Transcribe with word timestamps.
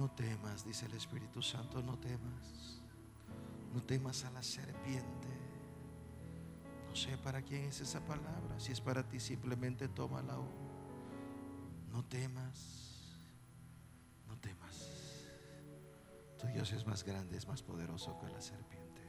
No 0.00 0.10
temas, 0.12 0.64
dice 0.64 0.86
el 0.86 0.94
Espíritu 0.94 1.42
Santo, 1.42 1.82
no 1.82 1.98
temas. 1.98 2.80
No 3.74 3.82
temas 3.82 4.24
a 4.24 4.30
la 4.30 4.42
serpiente. 4.42 5.28
No 6.88 6.96
sé 6.96 7.18
para 7.18 7.42
quién 7.42 7.64
es 7.64 7.82
esa 7.82 8.00
palabra. 8.06 8.58
Si 8.58 8.72
es 8.72 8.80
para 8.80 9.06
ti, 9.06 9.20
simplemente 9.20 9.88
tómala. 9.88 10.38
No 11.92 12.02
temas. 12.06 13.20
No 14.26 14.38
temas. 14.38 15.26
Tu 16.38 16.46
Dios 16.46 16.72
es 16.72 16.86
más 16.86 17.04
grande, 17.04 17.36
es 17.36 17.46
más 17.46 17.62
poderoso 17.62 18.18
que 18.20 18.30
la 18.30 18.40
serpiente. 18.40 19.02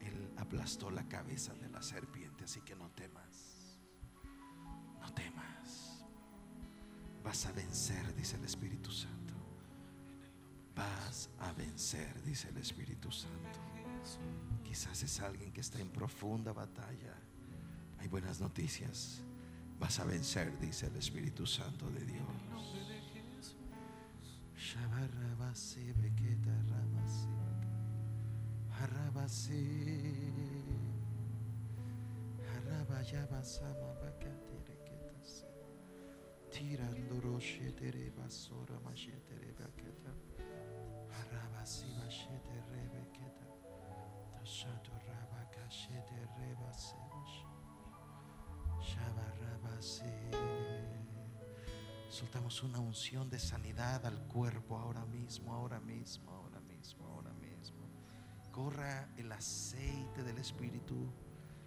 Él 0.00 0.32
aplastó 0.36 0.90
la 0.90 1.06
cabeza 1.06 1.54
de 1.54 1.68
la 1.68 1.80
serpiente, 1.80 2.42
así 2.42 2.60
que 2.62 2.74
no 2.74 2.90
temas. 2.90 3.78
No 5.00 5.14
temas. 5.14 6.04
Vas 7.22 7.46
a 7.46 7.52
vencer, 7.52 8.12
dice 8.16 8.34
el 8.34 8.44
Espíritu 8.44 8.90
Santo. 8.90 9.29
Vas 10.80 11.28
a 11.40 11.52
vencer, 11.52 12.22
dice 12.24 12.48
el 12.48 12.56
Espíritu 12.56 13.12
Santo. 13.12 13.60
Quizás 14.64 15.02
es 15.02 15.20
alguien 15.20 15.52
que 15.52 15.60
está 15.60 15.78
en 15.78 15.90
profunda 15.90 16.54
batalla. 16.54 17.14
Hay 17.98 18.08
buenas 18.08 18.40
noticias. 18.40 19.20
Vas 19.78 19.98
a 20.00 20.04
vencer, 20.04 20.58
dice 20.58 20.86
el 20.86 20.96
Espíritu 20.96 21.46
Santo 21.46 21.90
de 21.90 22.06
Dios. 22.06 22.26
Tirando 36.50 37.20
roche 37.20 37.72
tere 37.72 38.10
basora 38.10 38.80
machetere 38.80 39.52
baketa. 39.52 40.12
Soltamos 52.20 52.62
una 52.62 52.80
unción 52.80 53.30
de 53.30 53.38
sanidad 53.38 54.04
al 54.04 54.26
cuerpo 54.26 54.76
ahora 54.76 55.06
mismo, 55.06 55.54
ahora 55.54 55.80
mismo, 55.80 56.30
ahora 56.32 56.60
mismo, 56.60 57.06
ahora 57.06 57.32
mismo. 57.32 57.88
Corra 58.52 59.08
el 59.16 59.32
aceite 59.32 60.22
del 60.22 60.36
Espíritu 60.38 61.10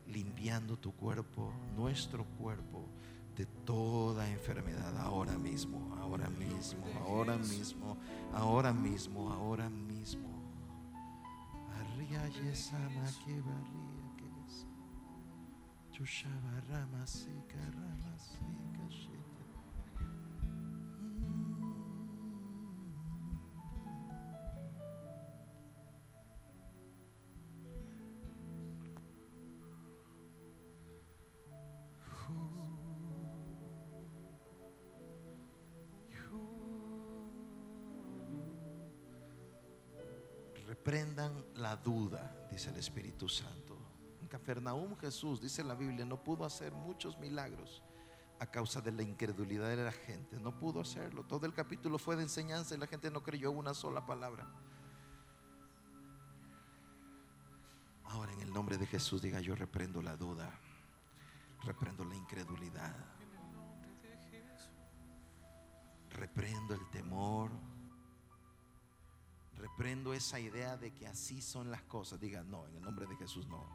limpiando 0.06 0.78
tu 0.78 0.96
cuerpo, 0.96 1.52
nuestro 1.76 2.26
cuerpo 2.38 2.88
de 3.36 3.45
toda 3.66 4.30
enfermedad 4.30 4.95
ahora 4.98 5.38
mismo, 5.38 5.95
ahora 6.00 6.30
mismo, 6.30 6.86
ahora 7.06 7.38
mismo, 7.38 7.98
ahora 8.34 8.73
mismo, 8.73 9.30
ahora 9.31 9.70
mismo. 9.70 10.30
Chushaba 15.92 16.62
rama 16.70 17.06
sika 17.06 17.59
rama 17.72 18.17
sika 18.17 19.33
dice 42.54 42.70
el 42.70 42.78
Espíritu 42.78 43.28
Santo. 43.28 43.76
En 44.22 44.28
Cafarnaúm 44.28 44.96
Jesús, 44.97 45.41
dice 45.41 45.64
la 45.64 45.74
Biblia, 45.74 46.06
no 46.06 46.24
pudo 46.24 46.46
hacer 46.46 46.72
muchos 46.72 47.18
milagros 47.18 47.81
a 48.40 48.46
causa 48.46 48.80
de 48.80 48.91
la 48.91 49.02
incredulidad 49.02 49.69
de 49.69 49.84
la 49.84 49.91
gente. 49.91 50.40
No 50.40 50.58
pudo 50.58 50.81
hacerlo. 50.81 51.24
Todo 51.24 51.47
el 51.47 51.53
capítulo 51.53 51.97
fue 51.97 52.16
de 52.16 52.24
enseñanza 52.24 52.75
y 52.75 52.78
la 52.78 52.86
gente 52.86 53.09
no 53.09 53.24
creyó 53.24 53.52
una 53.52 53.74
sola 53.74 54.06
palabra. 54.06 54.47
Ahora 58.06 58.31
en 58.34 58.41
el 58.41 58.53
nombre 58.53 58.78
de 58.78 58.85
Jesús 58.85 59.24
diga 59.24 59.40
yo 59.40 59.56
reprendo 59.56 60.03
la 60.03 60.16
duda, 60.16 60.52
reprendo 61.64 62.06
la 62.06 62.16
incredulidad, 62.16 62.96
reprendo 66.12 66.75
el 66.75 66.88
temor, 66.91 67.50
reprendo 69.58 70.14
esa 70.14 70.40
idea 70.40 70.78
de 70.78 70.94
que 70.94 71.08
así 71.08 71.41
son 71.41 71.72
las 71.72 71.84
cosas. 71.84 72.19
Diga, 72.19 72.44
no, 72.44 72.68
en 72.68 72.75
el 72.75 72.81
nombre 72.81 73.06
de 73.06 73.16
Jesús 73.16 73.47
no. 73.47 73.66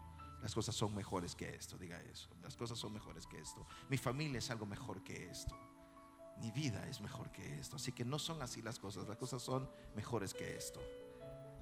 Las 0.43 0.55
cosas 0.55 0.75
son 0.75 0.95
mejores 0.95 1.35
que 1.35 1.55
esto, 1.55 1.77
diga 1.77 2.01
eso. 2.03 2.29
Las 2.43 2.57
cosas 2.57 2.79
son 2.79 2.93
mejores 2.93 3.27
que 3.27 3.39
esto. 3.41 3.67
Mi 3.89 3.99
familia 3.99 4.39
es 4.39 4.51
algo 4.51 4.67
mejor 4.67 5.03
que 5.03 5.29
esto. 5.29 5.57
Mi 6.41 6.53
vida 6.53 6.87
es 6.89 7.01
mejor 7.01 7.33
que 7.33 7.59
esto. 7.59 7.77
Así 7.77 7.93
que 7.93 8.05
no 8.05 8.19
son 8.19 8.41
así 8.43 8.63
las 8.63 8.79
cosas. 8.79 9.09
Las 9.09 9.17
cosas 9.17 9.43
son 9.43 9.69
mejores 9.97 10.35
que 10.35 10.57
esto. 10.57 10.81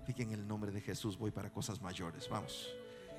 Diga 0.06 0.22
en 0.22 0.32
el 0.32 0.46
nombre 0.46 0.70
de 0.70 0.80
Jesús 0.80 1.16
voy 1.16 1.30
para 1.30 1.50
cosas 1.50 1.80
mayores. 1.80 2.28
Vamos. 2.28 2.68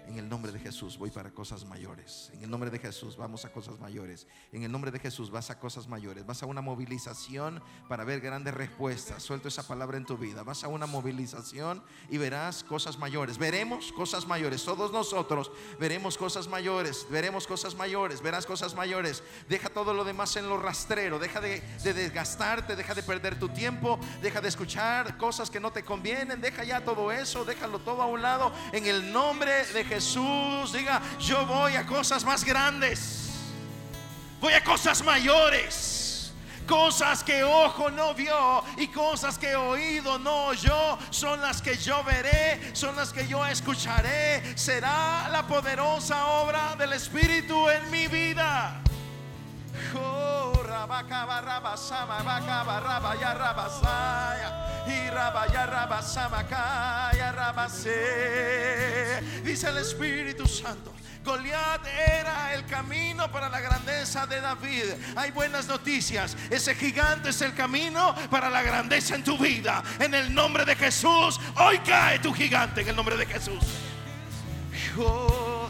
En 0.08 0.18
el 0.18 0.30
nombre 0.30 0.54
de 0.54 0.60
Jesús 0.60 0.98
voy 0.98 1.12
para 1.12 1.32
cosas 1.32 1.66
mayores. 1.66 2.32
En 2.34 2.42
el 2.42 2.50
nombre 2.50 2.70
de 2.70 2.80
Jesús 2.80 3.18
vamos 3.18 3.44
a 3.44 3.52
cosas 3.52 3.78
mayores. 3.78 4.26
En 4.54 4.64
el 4.64 4.72
nombre 4.72 4.90
de 4.90 5.00
Jesús 5.00 5.30
vas 5.30 5.50
a 5.50 5.60
cosas 5.60 5.90
mayores. 5.90 6.26
Vas 6.26 6.42
a 6.44 6.46
una 6.46 6.62
movilización 6.62 7.62
para 7.90 8.06
ver 8.06 8.22
grandes 8.22 8.54
respuestas. 8.54 9.22
Suelto 9.22 9.50
esa 9.50 9.68
palabra 9.68 9.98
en 9.98 10.06
tu 10.06 10.18
vida. 10.18 10.44
Vas 10.44 10.64
a 10.64 10.70
una 10.70 10.86
movilización 10.86 11.84
y 12.10 12.18
verás 12.18 12.64
cosas 12.64 12.98
mayores. 12.98 13.38
Veremos 13.38 13.92
cosas 13.92 14.26
mayores. 14.26 14.64
Todos 14.64 14.94
nosotros 14.94 15.52
veremos 15.78 16.18
cosas 16.18 16.48
mayores. 16.48 17.06
Veremos 17.10 17.46
cosas 17.46 17.76
mayores. 17.76 18.22
Verás 18.22 18.46
cosas 18.46 18.76
mayores. 18.76 19.24
Deja 19.50 19.68
todo 19.68 19.94
lo 19.94 20.06
demás 20.06 20.38
en 20.38 20.48
lo 20.48 20.58
rastrero. 20.58 21.20
Deja 21.20 21.42
de, 21.42 21.60
de 21.84 21.94
desgastarte. 21.94 22.78
Deja 22.78 22.94
de 22.94 23.04
perder 23.04 23.38
tu 23.38 23.50
tiempo. 23.50 24.00
Deja 24.22 24.40
de 24.40 24.48
escuchar 24.48 25.18
cosas 25.18 25.50
que 25.50 25.60
no 25.60 25.72
te 25.72 25.84
convienen. 25.84 26.40
Deja 26.40 26.64
ya 26.64 26.86
todo 26.86 27.12
eso. 27.12 27.44
Déjalo 27.44 27.80
todo 27.80 28.02
a 28.02 28.06
un 28.06 28.22
lado. 28.22 28.54
En 28.72 28.86
el 28.86 29.12
nombre 29.12 29.66
de 29.74 29.84
Jesús. 29.84 29.97
Jesús, 29.98 30.74
diga, 30.74 31.02
yo 31.18 31.44
voy 31.48 31.76
a 31.76 31.84
cosas 31.84 32.24
más 32.24 32.44
grandes. 32.44 33.32
Voy 34.40 34.54
a 34.54 34.64
cosas 34.64 35.04
mayores. 35.04 36.32
Cosas 36.68 37.24
que 37.24 37.44
ojo 37.44 37.90
no 37.90 38.14
vio 38.14 38.64
y 38.78 38.90
cosas 38.90 39.40
que 39.40 39.56
oído 39.56 40.20
no 40.20 40.48
oyó 40.48 41.00
son 41.10 41.42
las 41.42 41.64
que 41.64 41.78
yo 41.78 42.04
veré, 42.04 42.76
son 42.76 42.96
las 42.96 43.12
que 43.12 43.28
yo 43.28 43.44
escucharé. 43.48 44.56
Será 44.56 45.30
la 45.32 45.48
poderosa 45.48 46.28
obra 46.28 46.76
del 46.78 46.94
Espíritu 46.94 47.68
en 47.68 47.90
mi 47.90 48.08
vida. 48.08 48.80
Oh, 49.96 50.47
Dice 59.44 59.70
el 59.70 59.78
Espíritu 59.78 60.48
Santo. 60.48 60.94
Goliat 61.24 61.86
era 61.86 62.54
el 62.54 62.66
camino 62.66 63.30
para 63.30 63.50
la 63.50 63.60
grandeza 63.60 64.26
de 64.26 64.40
David. 64.40 64.86
Hay 65.16 65.32
buenas 65.32 65.68
noticias. 65.68 66.38
Ese 66.50 66.74
gigante 66.74 67.30
es 67.30 67.42
el 67.42 67.54
camino 67.54 68.16
para 68.30 68.50
la 68.50 68.62
grandeza 68.62 69.16
en 69.16 69.24
tu 69.24 69.38
vida. 69.38 69.84
En 70.00 70.14
el 70.14 70.34
nombre 70.34 70.64
de 70.64 70.76
Jesús, 70.76 71.40
hoy 71.58 71.80
cae 71.80 72.20
tu 72.20 72.34
gigante 72.34 72.82
en 72.82 72.90
el 72.90 72.96
nombre 72.96 73.18
de 73.18 73.26
Jesús. 73.26 73.64
Oh, 74.98 75.70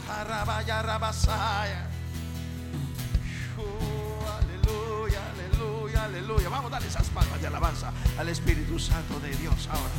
aleluya. 6.28 6.50
Vamos 6.50 6.68
a 6.72 6.76
darle 6.76 6.88
esas 6.90 7.08
palmas 7.10 7.40
de 7.40 7.48
alabanza 7.48 7.94
al 8.18 8.28
Espíritu 8.28 8.78
Santo 8.78 9.20
de 9.22 9.30
Dios 9.30 9.68
ahora. 9.68 9.94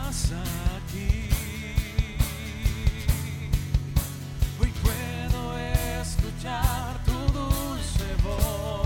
Estás 0.00 0.32
aquí. 0.78 1.28
Hoy 4.58 4.72
puedo 4.82 5.58
escuchar 5.58 7.04
tu 7.04 7.12
dulce 7.32 8.14
voz. 8.24 8.85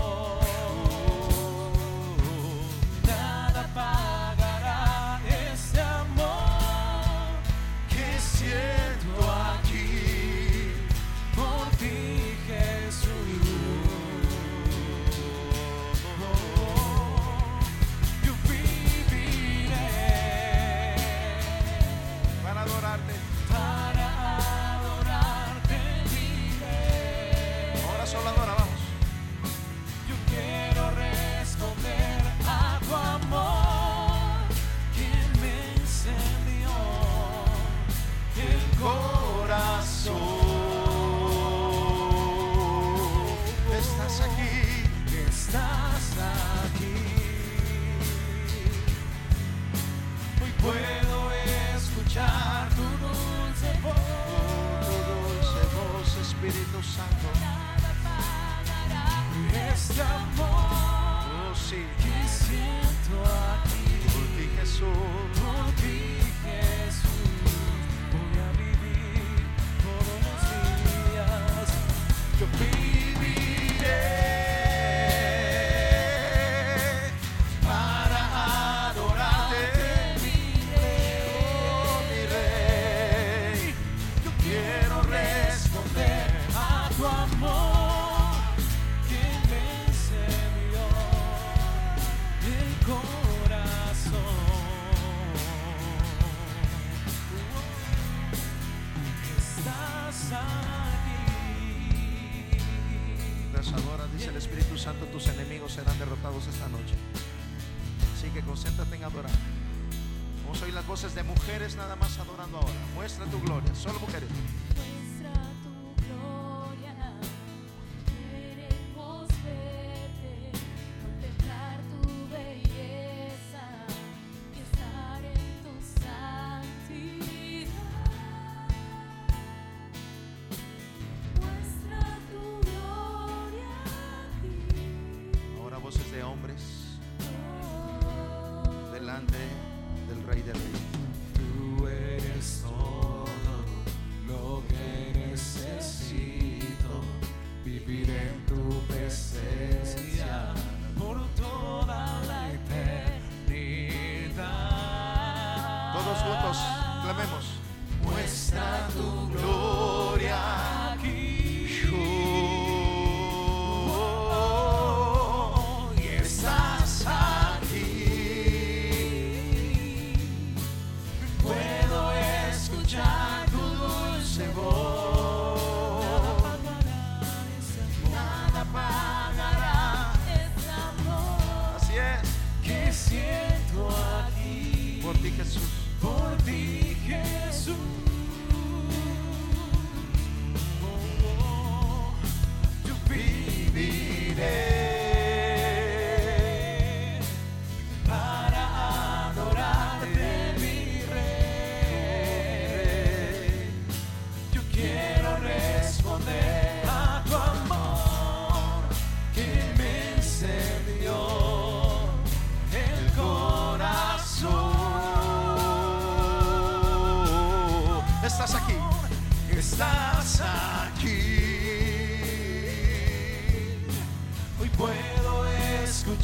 Gloria, 114.05 114.27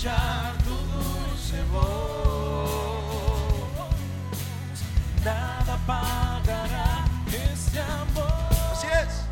escuchar 0.07 0.57
tu 0.63 0.75
dulce 0.93 1.63
voz. 1.71 1.87
Nada 5.23 5.77
pagará 5.85 7.05
este 7.27 7.79
amor 7.79 8.47
Así 8.71 8.87
es. 8.87 9.25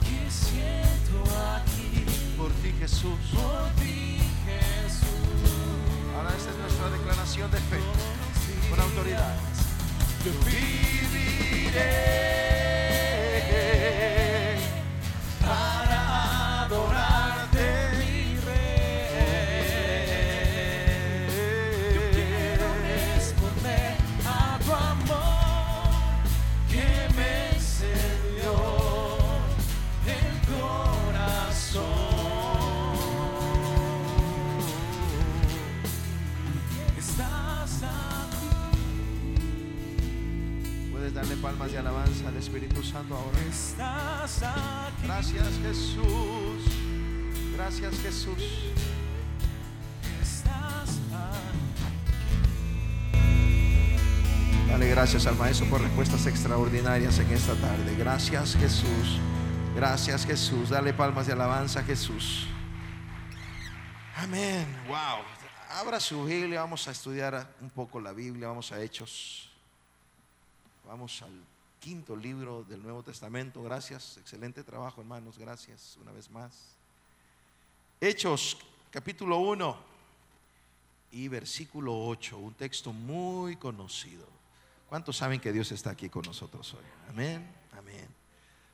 que 0.00 0.30
siento 0.30 1.22
aquí. 1.56 2.04
Por 2.36 2.50
ti, 2.62 2.72
Jesús. 2.78 3.18
Por 3.34 3.68
ti, 3.80 4.18
Jesús. 4.46 5.50
Ahora 6.16 6.30
esta 6.36 6.50
es 6.50 6.56
nuestra 6.56 6.90
declaración 6.90 7.50
de 7.50 7.58
fe. 7.58 7.80
Con 8.70 8.80
autoridad. 8.80 9.34
Yo 10.24 10.32
viviré 10.46 12.11
Espíritu 42.42 42.82
Santo 42.82 43.14
ahora. 43.14 43.38
Estás 43.48 44.42
aquí. 44.42 45.04
Gracias, 45.04 45.48
Jesús. 45.62 46.64
Gracias, 47.54 47.94
Jesús. 48.00 48.72
Estás 50.20 50.98
aquí. 51.12 51.52
Dale 54.68 54.88
gracias 54.88 55.26
al 55.26 55.36
Maestro 55.36 55.68
por 55.68 55.80
respuestas 55.80 56.26
extraordinarias 56.26 57.16
en 57.20 57.30
esta 57.30 57.54
tarde. 57.54 57.94
Gracias, 57.96 58.56
Jesús. 58.56 59.20
Gracias, 59.76 60.26
Jesús. 60.26 60.70
Dale 60.70 60.92
palmas 60.92 61.28
de 61.28 61.34
alabanza 61.34 61.78
a 61.78 61.84
Jesús. 61.84 62.48
Amén. 64.16 64.66
Wow. 64.88 65.22
Abra 65.78 66.00
su 66.00 66.24
Biblia. 66.24 66.62
Vamos 66.62 66.88
a 66.88 66.90
estudiar 66.90 67.54
un 67.60 67.70
poco 67.70 68.00
la 68.00 68.12
Biblia. 68.12 68.48
Vamos 68.48 68.72
a 68.72 68.82
Hechos. 68.82 69.48
Vamos 70.84 71.22
al 71.22 71.51
quinto 71.82 72.14
libro 72.14 72.62
del 72.62 72.80
Nuevo 72.80 73.02
Testamento. 73.02 73.60
Gracias. 73.60 74.16
Excelente 74.16 74.62
trabajo, 74.62 75.00
hermanos. 75.00 75.36
Gracias 75.36 75.98
una 76.00 76.12
vez 76.12 76.30
más. 76.30 76.76
Hechos, 78.00 78.56
capítulo 78.92 79.38
1 79.38 79.76
y 81.10 81.26
versículo 81.26 82.06
8. 82.06 82.38
Un 82.38 82.54
texto 82.54 82.92
muy 82.92 83.56
conocido. 83.56 84.28
¿Cuántos 84.88 85.16
saben 85.16 85.40
que 85.40 85.52
Dios 85.52 85.72
está 85.72 85.90
aquí 85.90 86.08
con 86.08 86.22
nosotros 86.22 86.72
hoy? 86.74 86.84
Amén. 87.08 87.44
Amén. 87.76 88.06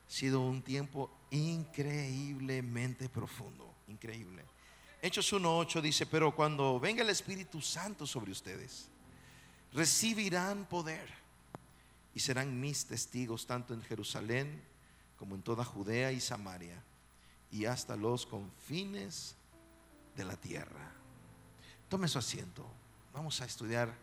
Ha 0.07 0.11
sido 0.11 0.41
un 0.41 0.61
tiempo 0.61 1.09
increíblemente 1.31 3.09
profundo. 3.09 3.73
Increíble. 3.87 4.45
Hechos 5.01 5.33
1.8 5.33 5.81
dice, 5.81 6.05
pero 6.05 6.35
cuando 6.35 6.79
venga 6.79 7.01
el 7.01 7.09
Espíritu 7.09 7.59
Santo 7.59 8.05
sobre 8.05 8.31
ustedes, 8.31 8.87
recibirán 9.73 10.65
poder 10.65 11.18
y 12.13 12.19
serán 12.19 12.59
mis 12.59 12.85
testigos 12.85 13.45
tanto 13.45 13.73
en 13.73 13.81
Jerusalén 13.81 14.61
como 15.17 15.35
en 15.35 15.41
toda 15.41 15.65
Judea 15.65 16.11
y 16.11 16.19
Samaria 16.19 16.81
y 17.51 17.65
hasta 17.65 17.95
los 17.95 18.25
confines 18.25 19.35
de 20.15 20.25
la 20.25 20.35
tierra. 20.35 20.91
Tome 21.89 22.07
su 22.07 22.19
asiento. 22.19 22.65
Vamos 23.13 23.41
a 23.41 23.45
estudiar 23.45 23.93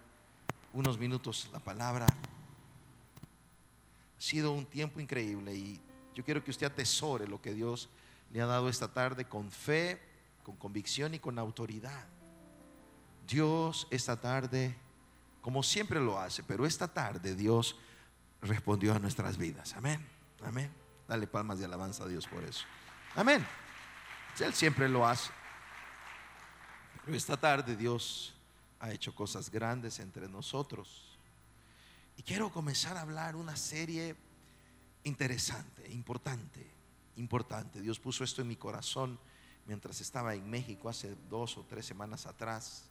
unos 0.73 0.99
minutos 0.99 1.49
la 1.53 1.59
palabra. 1.59 2.07
Ha 2.07 4.21
sido 4.21 4.53
un 4.53 4.67
tiempo 4.67 5.01
increíble 5.01 5.55
y 5.55 5.81
Yo 6.15 6.25
quiero 6.25 6.43
que 6.43 6.51
usted 6.51 6.67
atesore 6.67 7.29
lo 7.29 7.43
que 7.43 7.53
Dios 7.53 7.91
le 8.33 8.41
ha 8.41 8.47
dado 8.47 8.71
esta 8.71 8.91
tarde 8.91 9.27
con 9.27 9.51
fe, 9.51 10.01
con 10.43 10.57
convicción 10.57 11.13
y 11.13 11.19
con 11.19 11.39
autoridad. 11.39 12.07
Dios 13.29 13.87
esta 13.91 14.19
tarde, 14.19 14.75
como 15.43 15.63
siempre 15.63 16.01
lo 16.01 16.19
hace, 16.19 16.43
pero 16.43 16.65
esta 16.65 16.89
tarde 16.89 17.35
Dios 17.35 17.77
respondió 18.47 18.95
a 18.95 18.99
nuestras 18.99 19.37
vidas. 19.37 19.75
Amén. 19.75 20.05
Amén. 20.45 20.71
Dale 21.09 21.27
palmas 21.27 21.59
de 21.59 21.65
alabanza 21.65 22.05
a 22.05 22.09
Dios 22.09 22.27
por 22.27 22.43
eso. 22.45 22.65
Amén. 23.15 23.47
Él 24.39 24.55
siempre 24.55 24.89
lo 24.89 25.07
hace. 25.07 25.31
Pero 27.05 27.17
esta 27.17 27.37
tarde 27.37 27.77
Dios 27.77 28.35
ha 28.81 28.93
hecho 28.93 29.15
cosas 29.15 29.51
grandes 29.51 29.99
entre 30.01 30.29
nosotros. 30.29 31.19
Y 32.17 32.23
quiero 32.23 32.51
comenzar 32.51 32.97
a 32.97 33.03
hablar 33.03 33.37
una 33.37 33.57
serie 33.57 34.17
interesante, 35.05 35.91
importante, 35.91 36.67
importante. 37.17 37.81
Dios 37.81 37.99
puso 37.99 38.25
esto 38.25 38.43
en 38.43 38.49
mi 38.49 38.57
corazón 38.57 39.19
mientras 39.67 40.01
estaba 40.01 40.35
en 40.35 40.49
México 40.49 40.89
hace 40.89 41.17
dos 41.29 41.57
o 41.59 41.65
tres 41.65 41.87
semanas 41.87 42.27
atrás, 42.27 42.85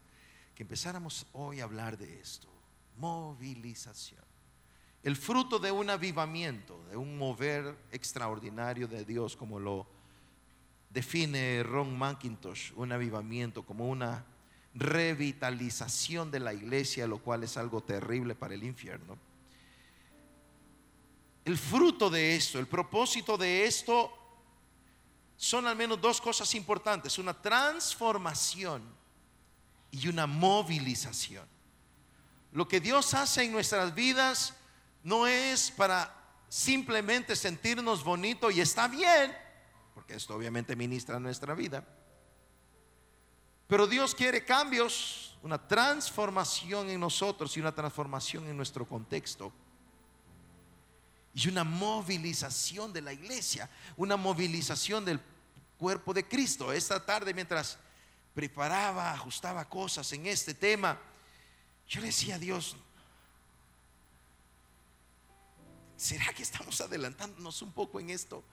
que 0.54 0.64
empezáramos 0.64 1.26
hoy 1.34 1.60
a 1.60 1.64
hablar 1.64 1.98
de 1.98 2.20
esto, 2.20 2.48
movilización. 2.98 4.25
El 5.06 5.16
fruto 5.16 5.60
de 5.60 5.72
un 5.72 5.92
avivamiento, 5.92 6.84
de 6.90 6.98
un 6.98 7.16
mover 7.16 7.78
extraordinario 7.92 8.88
de 8.88 9.06
Dios, 9.06 9.36
como 9.36 9.60
lo 9.60 9.86
define 10.90 11.62
Ron 11.62 11.96
McIntosh, 11.96 12.72
un 12.76 12.92
avivamiento 12.92 13.64
como 13.64 13.88
una 13.88 14.26
revitalización 14.74 16.32
de 16.32 16.40
la 16.40 16.56
iglesia, 16.56 17.06
lo 17.06 17.20
cual 17.20 17.44
es 17.44 17.56
algo 17.56 17.84
terrible 17.84 18.34
para 18.34 18.56
el 18.56 18.64
infierno. 18.64 19.16
El 21.46 21.60
fruto 21.60 22.10
de 22.10 22.36
esto, 22.36 22.58
el 22.58 22.66
propósito 22.66 23.38
de 23.38 23.68
esto, 23.68 24.12
son 25.38 25.68
al 25.68 25.76
menos 25.76 26.02
dos 26.02 26.20
cosas 26.20 26.56
importantes, 26.56 27.20
una 27.20 27.40
transformación 27.40 28.82
y 29.92 30.08
una 30.08 30.26
movilización. 30.26 31.48
Lo 32.54 32.68
que 32.68 32.80
Dios 32.80 33.14
hace 33.14 33.44
en 33.44 33.52
nuestras 33.52 33.94
vidas 33.94 34.56
no 35.06 35.28
es 35.28 35.70
para 35.70 36.12
simplemente 36.50 37.36
sentirnos 37.36 38.04
bonito 38.04 38.50
y 38.50 38.60
está 38.60 38.88
bien, 38.88 39.32
porque 39.94 40.16
esto 40.16 40.36
obviamente 40.36 40.76
ministra 40.76 41.20
nuestra 41.20 41.54
vida. 41.54 41.86
Pero 43.68 43.86
Dios 43.86 44.16
quiere 44.16 44.44
cambios, 44.44 45.38
una 45.44 45.60
transformación 45.68 46.90
en 46.90 47.00
nosotros 47.00 47.56
y 47.56 47.60
una 47.60 47.74
transformación 47.74 48.48
en 48.48 48.58
nuestro 48.58 48.88
contexto. 48.88 49.54
Y 51.36 51.50
una 51.50 51.64
movilización 51.64 52.92
de 52.92 53.02
la 53.02 53.14
iglesia, 53.14 53.70
una 53.98 54.18
movilización 54.18 55.06
del 55.06 55.22
cuerpo 55.78 56.16
de 56.16 56.28
Cristo. 56.28 56.74
Esta 56.74 57.06
tarde 57.06 57.32
mientras 57.32 57.78
preparaba, 58.34 59.12
ajustaba 59.12 59.70
cosas 59.70 60.12
en 60.14 60.26
este 60.26 60.56
tema, 60.56 61.00
yo 61.88 62.02
le 62.02 62.08
decía 62.08 62.36
a 62.36 62.40
Dios, 62.40 62.76
¿será 66.06 66.32
que 66.34 66.44
estamos 66.44 66.80
adelantándonos 66.82 67.64
un 67.64 67.72
poco 67.72 68.00
en 68.00 68.12
esto? 68.12 68.44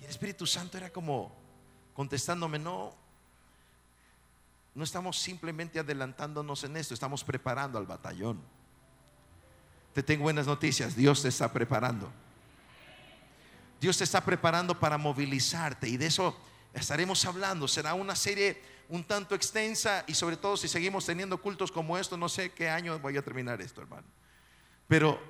Y 0.00 0.04
el 0.04 0.10
Espíritu 0.10 0.46
Santo 0.46 0.78
era 0.78 0.90
como 0.90 1.30
contestándome, 1.92 2.58
no, 2.58 2.94
no 4.74 4.84
estamos 4.84 5.18
simplemente 5.18 5.78
adelantándonos 5.78 6.64
en 6.64 6.78
esto, 6.78 6.94
estamos 6.94 7.22
preparando 7.22 7.78
al 7.78 7.84
batallón. 7.84 8.40
Te 9.92 10.02
tengo 10.02 10.22
buenas 10.22 10.46
noticias, 10.46 10.96
Dios 10.96 11.20
te 11.20 11.28
está 11.28 11.52
preparando. 11.52 12.10
Dios 13.78 13.98
te 13.98 14.04
está 14.04 14.24
preparando 14.24 14.80
para 14.80 14.96
movilizarte 14.96 15.90
y 15.90 15.98
de 15.98 16.06
eso 16.06 16.34
estaremos 16.72 17.22
hablando. 17.26 17.68
Será 17.68 17.92
una 17.92 18.16
serie 18.16 18.62
un 18.88 19.04
tanto 19.04 19.34
extensa 19.34 20.04
y 20.06 20.14
sobre 20.14 20.38
todo 20.38 20.56
si 20.56 20.68
seguimos 20.68 21.04
teniendo 21.04 21.36
cultos 21.36 21.70
como 21.70 21.98
esto, 21.98 22.16
no 22.16 22.30
sé 22.30 22.52
qué 22.52 22.70
año 22.70 22.98
voy 22.98 23.18
a 23.18 23.22
terminar 23.22 23.60
esto, 23.60 23.82
hermano. 23.82 24.06
Pero 24.88 25.20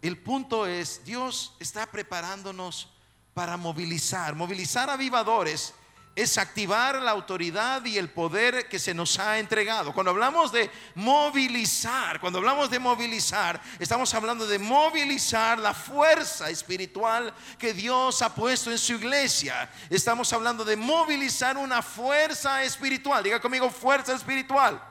el 0.00 0.16
punto 0.18 0.66
es, 0.66 1.04
Dios 1.04 1.54
está 1.58 1.86
preparándonos 1.86 2.88
para 3.34 3.56
movilizar. 3.56 4.34
Movilizar 4.34 4.90
avivadores 4.90 5.74
es 6.18 6.36
activar 6.36 6.96
la 6.96 7.12
autoridad 7.12 7.84
y 7.84 7.96
el 7.96 8.10
poder 8.10 8.68
que 8.68 8.80
se 8.80 8.92
nos 8.92 9.20
ha 9.20 9.38
entregado. 9.38 9.92
Cuando 9.92 10.10
hablamos 10.10 10.50
de 10.50 10.68
movilizar, 10.96 12.18
cuando 12.18 12.40
hablamos 12.40 12.68
de 12.70 12.80
movilizar, 12.80 13.60
estamos 13.78 14.12
hablando 14.14 14.44
de 14.44 14.58
movilizar 14.58 15.60
la 15.60 15.72
fuerza 15.72 16.50
espiritual 16.50 17.32
que 17.56 17.72
Dios 17.72 18.20
ha 18.22 18.34
puesto 18.34 18.72
en 18.72 18.78
su 18.78 18.94
iglesia. 18.94 19.70
Estamos 19.88 20.32
hablando 20.32 20.64
de 20.64 20.76
movilizar 20.76 21.56
una 21.56 21.82
fuerza 21.82 22.64
espiritual. 22.64 23.22
Diga 23.22 23.40
conmigo, 23.40 23.70
fuerza 23.70 24.14
espiritual. 24.14 24.82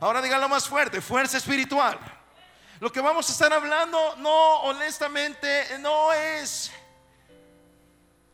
Ahora 0.00 0.22
dígalo 0.22 0.48
más 0.48 0.66
fuerte, 0.66 1.02
fuerza 1.02 1.36
espiritual. 1.36 1.98
Lo 2.80 2.90
que 2.90 3.02
vamos 3.02 3.28
a 3.28 3.32
estar 3.32 3.52
hablando, 3.52 4.16
no, 4.16 4.60
honestamente, 4.62 5.78
no 5.80 6.10
es... 6.14 6.72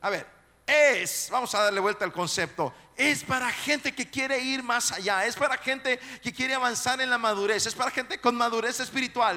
A 0.00 0.08
ver, 0.08 0.24
es, 0.64 1.28
vamos 1.28 1.52
a 1.56 1.62
darle 1.62 1.80
vuelta 1.80 2.04
al 2.04 2.12
concepto, 2.12 2.72
es 2.96 3.24
para 3.24 3.50
gente 3.50 3.92
que 3.92 4.08
quiere 4.08 4.38
ir 4.38 4.62
más 4.62 4.92
allá, 4.92 5.26
es 5.26 5.34
para 5.34 5.58
gente 5.58 5.98
que 6.22 6.32
quiere 6.32 6.54
avanzar 6.54 7.00
en 7.00 7.10
la 7.10 7.18
madurez, 7.18 7.66
es 7.66 7.74
para 7.74 7.90
gente 7.90 8.20
con 8.20 8.36
madurez 8.36 8.78
espiritual, 8.78 9.36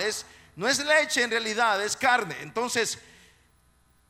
no 0.55 0.67
es 0.67 0.85
leche 0.85 1.23
en 1.23 1.31
realidad, 1.31 1.83
es 1.83 1.97
carne. 1.97 2.35
Entonces, 2.41 2.99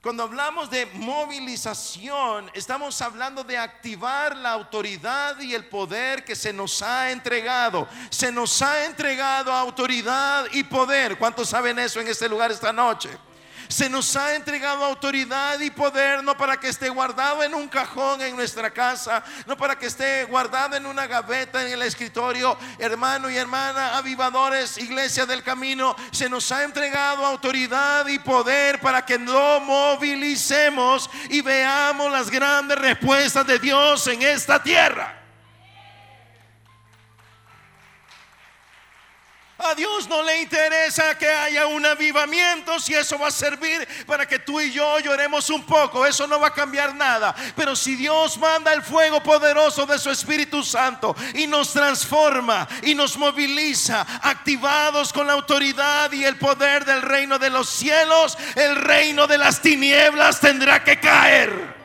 cuando 0.01 0.23
hablamos 0.23 0.69
de 0.69 0.85
movilización, 0.85 2.49
estamos 2.53 3.01
hablando 3.01 3.43
de 3.43 3.57
activar 3.57 4.33
la 4.33 4.53
autoridad 4.53 5.37
y 5.41 5.53
el 5.53 5.65
poder 5.65 6.23
que 6.23 6.37
se 6.37 6.53
nos 6.53 6.81
ha 6.81 7.11
entregado. 7.11 7.85
Se 8.09 8.31
nos 8.31 8.61
ha 8.61 8.85
entregado 8.85 9.51
autoridad 9.51 10.45
y 10.53 10.63
poder. 10.63 11.17
¿Cuántos 11.17 11.49
saben 11.49 11.77
eso 11.79 11.99
en 11.99 12.07
este 12.07 12.29
lugar 12.29 12.49
esta 12.49 12.71
noche? 12.71 13.09
Se 13.69 13.87
nos 13.87 14.15
ha 14.15 14.33
entregado 14.33 14.83
autoridad 14.83 15.59
y 15.59 15.69
poder 15.69 16.23
no 16.23 16.35
para 16.35 16.59
que 16.59 16.69
esté 16.69 16.89
guardado 16.89 17.43
en 17.43 17.53
un 17.53 17.67
cajón 17.67 18.19
en 18.19 18.35
nuestra 18.35 18.71
casa, 18.71 19.23
no 19.45 19.55
para 19.55 19.77
que 19.77 19.85
esté 19.85 20.23
guardado 20.23 20.75
en 20.75 20.87
una 20.87 21.05
gaveta 21.05 21.63
en 21.63 21.73
el 21.73 21.83
escritorio. 21.83 22.57
Hermano 22.79 23.29
y 23.29 23.37
hermana, 23.37 23.95
avivadores, 23.95 24.79
iglesia 24.79 25.27
del 25.27 25.43
camino, 25.43 25.95
se 26.09 26.27
nos 26.27 26.51
ha 26.51 26.63
entregado 26.63 27.23
autoridad 27.23 28.07
y 28.07 28.17
poder 28.17 28.79
para 28.81 29.05
que 29.05 29.19
lo 29.19 29.59
movilicemos 29.59 31.07
y 31.29 31.41
veamos 31.41 32.11
las 32.11 32.31
grandes 32.31 32.75
respuestas 32.75 33.45
de 33.45 33.59
Dios 33.59 34.07
en 34.07 34.23
esta 34.23 34.63
tierra. 34.63 35.18
A 39.59 39.75
Dios 39.75 40.07
no 40.07 40.23
le 40.23 40.41
interesa 40.41 41.17
que 41.17 41.27
haya 41.27 41.67
un 41.67 41.85
avivamiento 41.85 42.79
si 42.79 42.93
eso 42.93 43.19
va 43.19 43.27
a 43.27 43.31
servir 43.31 43.85
para 44.05 44.25
que 44.25 44.39
tú 44.39 44.61
y 44.61 44.71
yo 44.71 44.99
lloremos 44.99 45.49
un 45.49 45.63
poco. 45.63 46.05
Eso 46.05 46.25
no 46.27 46.39
va 46.39 46.47
a 46.47 46.53
cambiar 46.53 46.95
nada. 46.95 47.35
Pero 47.57 47.75
si 47.75 47.95
Dios 47.95 48.37
manda 48.37 48.71
el 48.71 48.81
fuego 48.81 49.21
poderoso 49.21 49.85
de 49.85 49.99
su 49.99 50.09
Espíritu 50.11 50.63
Santo 50.63 51.13
y 51.33 51.45
nos 51.45 51.73
transforma 51.73 52.67
y 52.83 52.95
nos 52.95 53.17
moviliza, 53.17 54.05
activados 54.21 55.11
con 55.11 55.27
la 55.27 55.33
autoridad 55.33 56.09
y 56.13 56.23
el 56.23 56.37
poder 56.37 56.85
del 56.85 57.01
reino 57.01 57.37
de 57.37 57.49
los 57.49 57.69
cielos, 57.69 58.37
el 58.55 58.77
reino 58.77 59.27
de 59.27 59.37
las 59.37 59.61
tinieblas 59.61 60.39
tendrá 60.39 60.83
que 60.83 61.01
caer. 61.01 61.78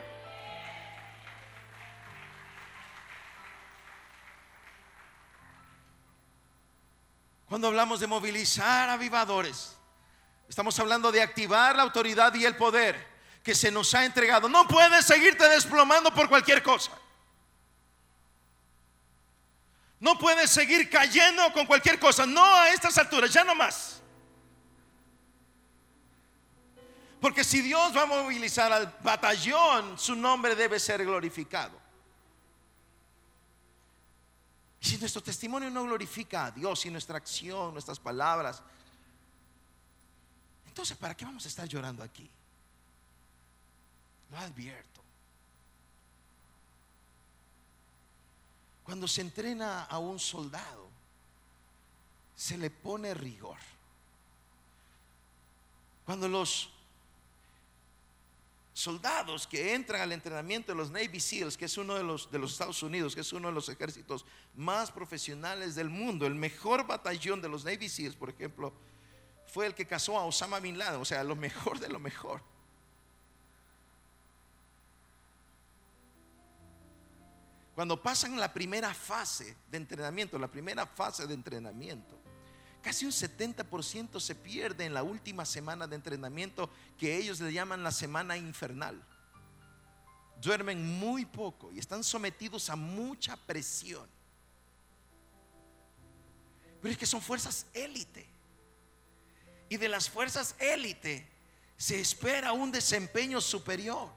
Cuando 7.55 7.69
hablamos 7.69 8.01
de 8.01 8.07
movilizar 8.07 8.89
avivadores, 8.89 9.77
estamos 10.49 10.77
hablando 10.77 11.09
de 11.09 11.21
activar 11.21 11.73
la 11.73 11.83
autoridad 11.83 12.33
y 12.33 12.43
el 12.43 12.57
poder 12.57 13.01
que 13.41 13.55
se 13.55 13.71
nos 13.71 13.93
ha 13.93 14.03
entregado. 14.03 14.49
No 14.49 14.67
puedes 14.67 15.05
seguirte 15.05 15.47
desplomando 15.47 16.13
por 16.13 16.27
cualquier 16.27 16.61
cosa. 16.61 16.91
No 20.01 20.17
puedes 20.19 20.49
seguir 20.49 20.89
cayendo 20.89 21.53
con 21.53 21.65
cualquier 21.65 21.97
cosa. 21.97 22.25
No 22.25 22.43
a 22.43 22.71
estas 22.71 22.97
alturas, 22.97 23.31
ya 23.31 23.45
no 23.45 23.55
más. 23.55 24.01
Porque 27.21 27.45
si 27.45 27.61
Dios 27.61 27.95
va 27.95 28.01
a 28.01 28.05
movilizar 28.05 28.73
al 28.73 28.93
batallón, 29.01 29.97
su 29.97 30.13
nombre 30.13 30.55
debe 30.55 30.77
ser 30.77 31.05
glorificado. 31.05 31.85
Y 34.74 34.74
si 34.85 34.97
nuestro 34.99 35.23
testimonio 35.23 35.71
no 35.71 35.83
glorifica 35.83 36.45
a 36.45 36.51
Dios 36.51 36.85
y 36.85 36.91
nuestra 36.91 37.17
acción, 37.17 37.73
nuestras 37.73 37.99
palabras, 37.99 38.61
entonces 40.67 40.95
¿para 40.95 41.17
qué 41.17 41.25
vamos 41.25 41.43
a 41.43 41.47
estar 41.47 41.67
llorando 41.67 42.03
aquí? 42.03 42.29
Lo 44.29 44.37
advierto. 44.37 45.01
Cuando 48.83 49.07
se 49.07 49.21
entrena 49.21 49.85
a 49.85 49.97
un 49.97 50.19
soldado, 50.19 50.87
se 52.35 52.55
le 52.55 52.69
pone 52.69 53.15
rigor. 53.15 53.57
Cuando 56.05 56.27
los 56.27 56.69
soldados 58.75 59.47
que 59.47 59.73
entran 59.73 60.01
al 60.01 60.11
entrenamiento 60.11 60.73
de 60.73 60.77
los 60.77 60.91
Navy 60.91 61.21
SEALs, 61.21 61.55
que 61.55 61.63
es 61.63 61.77
uno 61.77 61.95
de 61.95 62.03
los 62.03 62.29
de 62.29 62.37
los 62.37 62.51
Estados 62.51 62.83
Unidos, 62.83 63.15
que 63.15 63.21
es 63.21 63.31
uno 63.31 63.47
de 63.47 63.53
los 63.53 63.69
ejércitos 63.69 64.25
más 64.53 64.91
profesionales 64.91 65.75
del 65.75 65.89
mundo, 65.89 66.27
el 66.27 66.35
mejor 66.35 66.85
batallón 66.85 67.41
de 67.41 67.47
los 67.47 67.63
Navy 67.63 67.87
SEALs, 67.87 68.17
por 68.17 68.29
ejemplo, 68.29 68.73
fue 69.47 69.65
el 69.65 69.73
que 69.73 69.87
casó 69.87 70.19
a 70.19 70.25
Osama 70.25 70.59
Bin 70.59 70.77
Laden, 70.77 70.99
o 70.99 71.05
sea, 71.05 71.23
lo 71.23 71.37
mejor 71.37 71.79
de 71.79 71.87
lo 71.87 72.01
mejor. 72.01 72.41
Cuando 77.75 78.01
pasan 78.01 78.37
la 78.37 78.51
primera 78.51 78.93
fase 78.93 79.55
de 79.71 79.77
entrenamiento, 79.77 80.37
la 80.37 80.51
primera 80.51 80.85
fase 80.85 81.25
de 81.25 81.33
entrenamiento, 81.33 82.19
casi 82.85 83.03
un 83.03 83.11
70% 83.11 84.19
se 84.19 84.35
pierde 84.35 84.85
en 84.85 84.93
la 84.93 85.01
última 85.01 85.43
semana 85.43 85.87
de 85.87 85.95
entrenamiento 85.95 86.69
que 86.99 87.17
ellos 87.17 87.39
le 87.39 87.51
llaman 87.51 87.81
la 87.81 87.91
semana 87.91 88.37
infernal. 88.37 89.03
Duermen 90.39 90.99
muy 90.99 91.25
poco 91.25 91.71
y 91.71 91.79
están 91.79 92.03
sometidos 92.03 92.69
a 92.69 92.75
mucha 92.75 93.37
presión. 93.37 94.07
Pero 96.79 96.91
es 96.91 96.97
que 96.99 97.07
son 97.07 97.23
fuerzas 97.23 97.65
élite. 97.73 98.29
Y 99.67 99.77
de 99.77 99.89
las 99.89 100.07
fuerzas 100.07 100.53
élite 100.59 101.27
se 101.77 101.99
espera 101.99 102.53
un 102.53 102.71
desempeño 102.71 103.41
superior. 103.41 104.11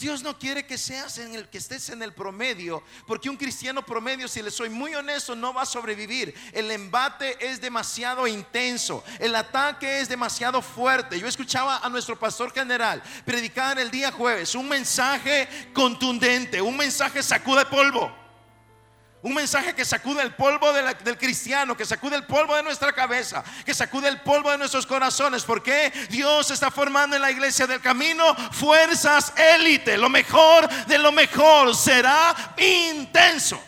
Dios 0.00 0.22
no 0.22 0.38
quiere 0.38 0.64
que 0.64 0.78
seas 0.78 1.18
en 1.18 1.34
el 1.34 1.48
que 1.48 1.58
estés 1.58 1.90
en 1.90 2.02
el 2.02 2.14
promedio, 2.14 2.82
porque 3.06 3.28
un 3.28 3.36
cristiano 3.36 3.84
promedio, 3.84 4.28
si 4.28 4.40
le 4.40 4.50
soy 4.50 4.70
muy 4.70 4.94
honesto, 4.94 5.36
no 5.36 5.52
va 5.52 5.62
a 5.62 5.66
sobrevivir. 5.66 6.34
El 6.52 6.70
embate 6.70 7.36
es 7.38 7.60
demasiado 7.60 8.26
intenso, 8.26 9.04
el 9.18 9.36
ataque 9.36 10.00
es 10.00 10.08
demasiado 10.08 10.62
fuerte. 10.62 11.20
Yo 11.20 11.28
escuchaba 11.28 11.78
a 11.78 11.88
nuestro 11.90 12.18
pastor 12.18 12.50
general 12.52 13.02
predicar 13.26 13.78
el 13.78 13.90
día 13.90 14.10
jueves 14.10 14.54
un 14.54 14.68
mensaje 14.68 15.46
contundente, 15.74 16.62
un 16.62 16.78
mensaje 16.78 17.22
sacude 17.22 17.66
polvo. 17.66 18.19
Un 19.22 19.34
mensaje 19.34 19.74
que 19.74 19.84
sacude 19.84 20.22
el 20.22 20.34
polvo 20.34 20.72
del 20.72 21.18
cristiano, 21.18 21.76
que 21.76 21.84
sacude 21.84 22.16
el 22.16 22.24
polvo 22.24 22.56
de 22.56 22.62
nuestra 22.62 22.92
cabeza, 22.94 23.44
que 23.66 23.74
sacude 23.74 24.08
el 24.08 24.22
polvo 24.22 24.50
de 24.50 24.56
nuestros 24.56 24.86
corazones. 24.86 25.44
Porque 25.44 25.90
Dios 26.08 26.50
está 26.50 26.70
formando 26.70 27.16
en 27.16 27.22
la 27.22 27.30
iglesia 27.30 27.66
del 27.66 27.82
camino 27.82 28.34
fuerzas 28.52 29.34
élite. 29.36 29.98
Lo 29.98 30.08
mejor 30.08 30.66
de 30.86 30.98
lo 30.98 31.12
mejor 31.12 31.76
será 31.76 32.34
intenso. 32.56 33.62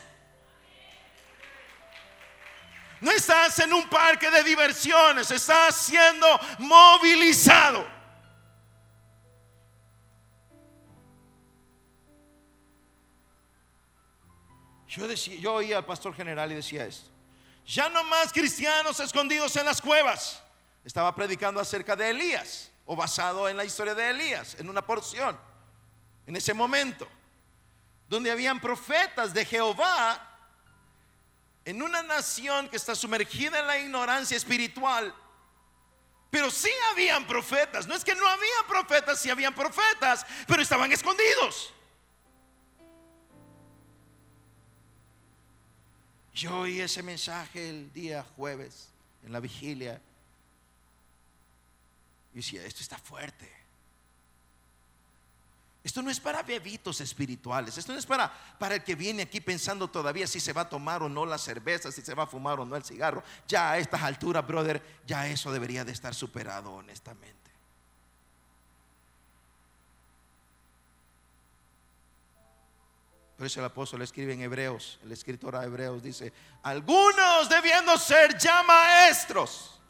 No 3.02 3.11
estás 3.11 3.59
en 3.59 3.75
un 3.75 3.88
parque 3.88 4.30
de 4.30 4.44
diversiones, 4.44 5.30
estás 5.30 5.76
siendo 5.76 6.26
movilizado. 6.61 8.01
Yo, 14.93 15.09
decía, 15.09 15.37
yo 15.37 15.55
oía 15.55 15.78
al 15.78 15.87
pastor 15.87 16.15
general 16.15 16.52
y 16.52 16.57
decía 16.57 16.85
esto. 16.85 17.09
Ya 17.67 17.89
no 17.89 18.05
más 18.05 18.31
cristianos 18.31 19.00
escondidos 19.00 19.57
en 19.57 19.65
las 19.65 19.81
cuevas. 19.81 20.43
Estaba 20.85 21.15
predicando 21.15 21.61
acerca 21.61 21.97
de 21.97 22.11
Elías 22.11 22.71
o 22.85 22.95
basado 22.95 23.49
en 23.49 23.57
la 23.57 23.65
historia 23.65 23.95
de 23.95 24.11
Elías, 24.11 24.57
en 24.59 24.69
una 24.69 24.85
porción, 24.85 25.39
en 26.26 26.37
ese 26.37 26.52
momento, 26.52 27.09
donde 28.07 28.31
habían 28.31 28.61
profetas 28.61 29.33
de 29.33 29.47
Jehová 29.47 30.28
en 31.65 31.81
una 31.81 32.02
nación 32.02 32.69
que 32.69 32.76
está 32.76 32.95
sumergida 32.95 33.61
en 33.61 33.67
la 33.67 33.78
ignorancia 33.78 34.37
espiritual. 34.37 35.15
Pero 36.28 36.50
sí 36.50 36.71
habían 36.91 37.26
profetas. 37.26 37.87
No 37.87 37.95
es 37.95 38.05
que 38.05 38.15
no 38.15 38.26
había 38.26 38.67
profetas, 38.69 39.19
sí 39.21 39.31
habían 39.31 39.55
profetas, 39.55 40.26
pero 40.47 40.61
estaban 40.61 40.93
escondidos. 40.93 41.73
Yo 46.34 46.60
oí 46.60 46.80
ese 46.80 47.02
mensaje 47.02 47.68
el 47.68 47.92
día 47.92 48.25
jueves 48.36 48.88
en 49.25 49.32
la 49.32 49.40
vigilia. 49.40 50.00
Y 52.32 52.36
decía, 52.36 52.64
esto 52.64 52.80
está 52.80 52.97
fuerte. 52.99 53.50
Esto 55.84 56.00
no 56.00 56.10
es 56.10 56.21
para 56.21 56.42
bebitos 56.42 57.00
espirituales. 57.00 57.76
Esto 57.76 57.92
no 57.92 57.99
es 57.99 58.06
para, 58.06 58.32
para 58.58 58.76
el 58.76 58.84
que 58.84 58.95
viene 58.95 59.23
aquí 59.23 59.40
pensando 59.40 59.90
todavía 59.90 60.26
si 60.26 60.38
se 60.38 60.52
va 60.52 60.62
a 60.62 60.68
tomar 60.68 61.02
o 61.02 61.08
no 61.08 61.26
la 61.26 61.38
cerveza, 61.38 61.90
si 61.90 62.02
se 62.02 62.14
va 62.14 62.23
a 62.23 62.26
fumar 62.26 62.60
o 62.60 62.64
no 62.64 62.76
el 62.76 62.84
cigarro. 62.84 63.23
Ya 63.49 63.73
a 63.73 63.78
estas 63.78 64.00
alturas, 64.02 64.47
brother, 64.47 64.80
ya 65.06 65.26
eso 65.26 65.52
debería 65.52 65.84
de 65.84 65.92
estar 65.92 66.14
superado 66.14 66.73
honestamente. 66.73 67.42
Por 73.43 73.49
eso 73.49 73.59
el 73.59 73.67
apóstol 73.67 74.02
escribe 74.02 74.35
en 74.35 74.43
Hebreos, 74.43 75.00
el 75.02 75.11
escritor 75.11 75.57
a 75.57 75.65
Hebreos 75.65 76.00
dice, 76.00 76.33
algunos 76.63 77.49
debiendo 77.49 77.99
ser 77.99 78.39
ya 78.39 78.63
maestros. 78.63 79.81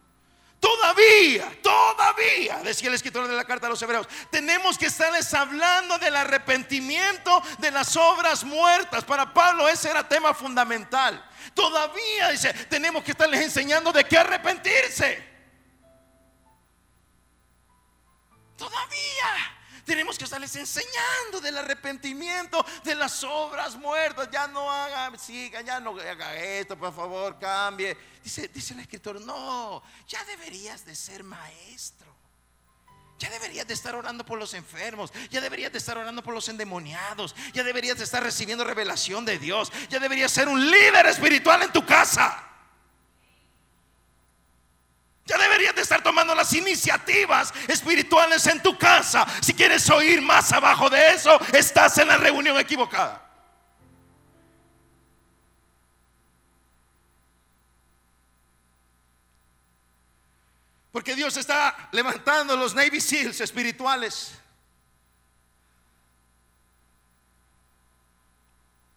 Todavía, 0.59 1.61
todavía, 1.63 2.61
decía 2.65 2.89
el 2.89 2.95
escritor 2.95 3.29
de 3.29 3.37
la 3.37 3.45
carta 3.45 3.67
a 3.67 3.69
los 3.69 3.83
hebreos, 3.83 4.09
tenemos 4.31 4.79
que 4.79 4.87
estarles 4.87 5.35
hablando 5.35 5.99
del 5.99 6.17
arrepentimiento 6.17 7.43
de 7.59 7.71
las 7.71 7.95
obras 7.95 8.43
muertas. 8.43 9.05
Para 9.05 9.35
Pablo 9.35 9.69
ese 9.69 9.91
era 9.91 10.09
tema 10.09 10.33
fundamental. 10.33 11.23
Todavía, 11.53 12.31
dice, 12.31 12.55
tenemos 12.71 13.05
que 13.05 13.11
estarles 13.11 13.43
enseñando 13.43 13.93
de 13.93 14.03
qué 14.05 14.17
arrepentirse. 14.17 15.29
Todavía. 18.57 19.62
Tenemos 19.85 20.17
que 20.17 20.25
estarles 20.25 20.55
enseñando 20.57 21.41
del 21.41 21.59
arrepentimiento 21.59 22.65
de 22.85 22.95
las 22.95 23.25
obras 23.25 23.77
muertas. 23.77 24.29
Ya 24.31 24.47
no 24.47 24.71
haga, 24.71 25.17
siga, 25.19 25.61
ya 25.61 25.81
no 25.81 25.99
haga 25.99 26.37
esto, 26.37 26.79
por 26.79 26.95
favor, 26.95 27.39
cambie. 27.39 27.97
Dice, 28.23 28.49
dice 28.49 28.75
el 28.75 28.81
escritor, 28.81 29.21
no, 29.21 29.83
ya 30.07 30.25
deberías 30.25 30.85
de 30.85 30.95
ser 30.95 31.25
maestro. 31.25 32.13
Ya 33.19 33.31
deberías 33.31 33.67
de 33.69 33.75
estar 33.75 33.95
orando 33.95 34.27
por 34.27 34.39
los 34.39 34.53
enfermos. 34.55 35.13
Ya 35.31 35.41
deberías 35.41 35.71
de 35.71 35.79
estar 35.79 35.97
orando 35.97 36.25
por 36.25 36.35
los 36.35 36.49
endemoniados. 36.49 37.37
Ya 37.53 37.63
deberías 37.63 37.97
de 37.97 38.05
estar 38.05 38.21
recibiendo 38.21 38.65
revelación 38.65 39.25
de 39.25 39.39
Dios. 39.39 39.73
Ya 39.89 40.01
deberías 40.01 40.33
ser 40.33 40.49
un 40.49 40.69
líder 40.69 41.07
espiritual 41.07 41.63
en 41.63 41.73
tu 41.73 41.87
casa. 41.87 42.52
Ya 45.25 45.39
deberías 45.39 45.75
de 45.75 45.83
estar 45.83 46.03
tomando 46.03 46.35
las 46.35 46.53
iniciativas 46.53 47.55
espirituales 47.69 48.45
en 48.49 48.61
tu 48.61 48.77
casa. 48.77 49.25
Si 49.41 49.55
quieres 49.55 49.89
oír 49.91 50.21
más 50.21 50.53
abajo 50.53 50.91
de 50.91 51.11
eso, 51.11 51.39
estás 51.53 51.97
en 51.99 52.09
la 52.09 52.17
reunión 52.17 52.59
equivocada. 52.59 53.23
Porque 60.91 61.15
Dios 61.15 61.37
está 61.37 61.89
levantando 61.93 62.57
los 62.57 62.75
Navy 62.75 63.01
SEALs 63.01 63.41
espirituales. 63.41 64.33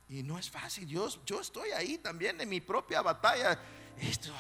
Y 0.10 0.24
no 0.24 0.38
es 0.38 0.50
fácil. 0.50 0.88
Yo, 0.88 1.08
yo 1.26 1.40
estoy 1.40 1.72
ahí 1.72 1.98
también 2.00 2.42
en 2.42 2.50
mi 2.50 2.62
propia 2.62 3.02
batalla. 3.02 3.58
Esto, 4.00 4.34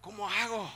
¿cómo 0.00 0.28
hago? 0.28 0.70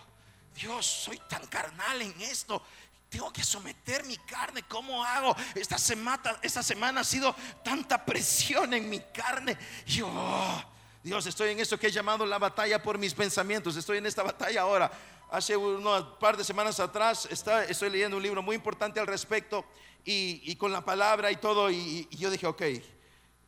Dios, 0.55 0.87
soy 0.87 1.19
tan 1.29 1.47
carnal 1.47 2.01
en 2.03 2.21
esto. 2.23 2.63
Tengo 3.09 3.33
que 3.33 3.45
someter 3.45 4.05
mi 4.05 4.17
carne. 4.17 4.63
¿Cómo 4.65 5.05
hago? 5.05 5.37
Esta 5.55 5.79
semana, 5.79 7.01
ha 7.01 7.05
sido 7.05 7.35
tanta 7.63 8.05
presión 8.05 8.73
en 8.75 8.89
mi 8.89 9.01
carne. 9.01 9.57
Yo, 9.87 10.09
oh, 10.09 10.65
Dios, 11.03 11.27
estoy 11.27 11.51
en 11.51 11.61
esto 11.61 11.79
que 11.79 11.89
he 11.89 11.93
llamado 11.93 12.27
la 12.27 12.39
batalla 12.39 12.83
por 12.83 12.99
mis 12.99 13.15
pensamientos. 13.15 13.77
Estoy 13.77 13.99
en 13.99 14.07
esta 14.07 14.23
batalla 14.23 14.63
ahora. 14.63 14.91
Hace 15.31 15.57
unas 15.57 16.03
par 16.21 16.37
de 16.37 16.45
semanas 16.45 16.79
atrás 16.81 17.29
estoy 17.31 17.91
leyendo 17.91 18.17
un 18.17 18.23
libro 18.23 18.43
muy 18.43 18.57
importante 18.57 19.01
al 19.01 19.07
respecto 19.07 19.65
y, 20.05 20.55
con 20.57 20.73
la 20.73 20.85
palabra 20.85 21.31
y 21.31 21.37
todo. 21.37 21.71
Y, 21.71 22.09
yo 22.11 22.31
dije, 22.31 22.47
ok, 22.47 22.63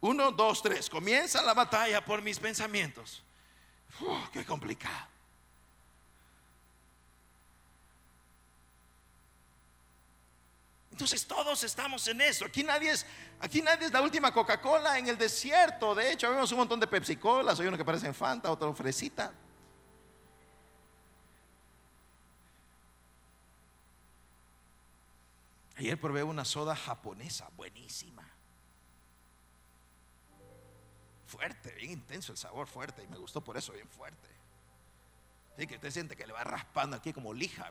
uno, 0.01 0.33
dos, 0.33 0.63
tres. 0.63 0.89
Comienza 0.89 1.43
la 1.43 1.55
batalla 1.55 2.05
por 2.05 2.23
mis 2.23 2.39
pensamientos. 2.39 3.23
Qué 4.33 4.45
complicado. 4.45 5.16
Entonces 10.97 11.27
todos 11.27 11.63
estamos 11.63 12.09
en 12.09 12.23
eso. 12.23 12.47
Aquí 12.47 12.65
nadie 12.65 12.91
es, 12.91 13.05
aquí 13.39 13.61
nadie 13.61 13.85
es 13.85 13.93
la 13.93 14.01
última 14.01 14.33
Coca-Cola 14.33 14.99
en 14.99 15.07
el 15.09 15.19
desierto. 15.19 15.95
De 15.95 16.11
hecho, 16.11 16.31
vemos 16.31 16.51
un 16.53 16.57
montón 16.57 16.81
de 16.81 16.87
Pepsi-Colas. 16.87 17.61
Hay 17.61 17.67
uno 17.67 17.77
que 17.77 17.85
parece 17.85 18.11
Fanta, 18.15 18.51
otro 18.51 18.73
fresita. 18.73 19.31
Ayer 25.77 26.01
probé 26.01 26.23
una 26.23 26.47
soda 26.47 26.75
japonesa, 26.75 27.51
buenísima. 27.59 28.27
Fuerte, 31.27 31.73
bien 31.73 31.91
intenso 31.91 32.33
el 32.33 32.39
sabor, 32.39 32.69
fuerte. 32.69 33.05
Y 33.05 33.07
me 33.09 33.19
gustó 33.19 33.45
por 33.45 33.59
eso, 33.59 33.75
bien 33.75 33.91
fuerte. 33.91 34.31
Sí, 35.59 35.67
que 35.67 35.75
usted 35.75 35.91
siente 35.91 36.17
que 36.17 36.27
le 36.27 36.33
va 36.33 36.43
raspando 36.43 36.97
aquí 36.97 37.13
como 37.13 37.35
lija. 37.35 37.71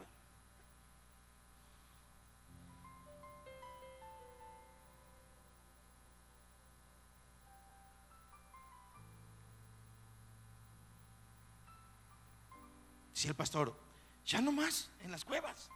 Decía 13.26 13.32
el 13.32 13.38
pastor, 13.38 13.76
ya 14.24 14.40
no 14.40 14.52
más 14.52 14.92
en 15.04 15.10
las 15.10 15.26
cuevas. 15.26 15.68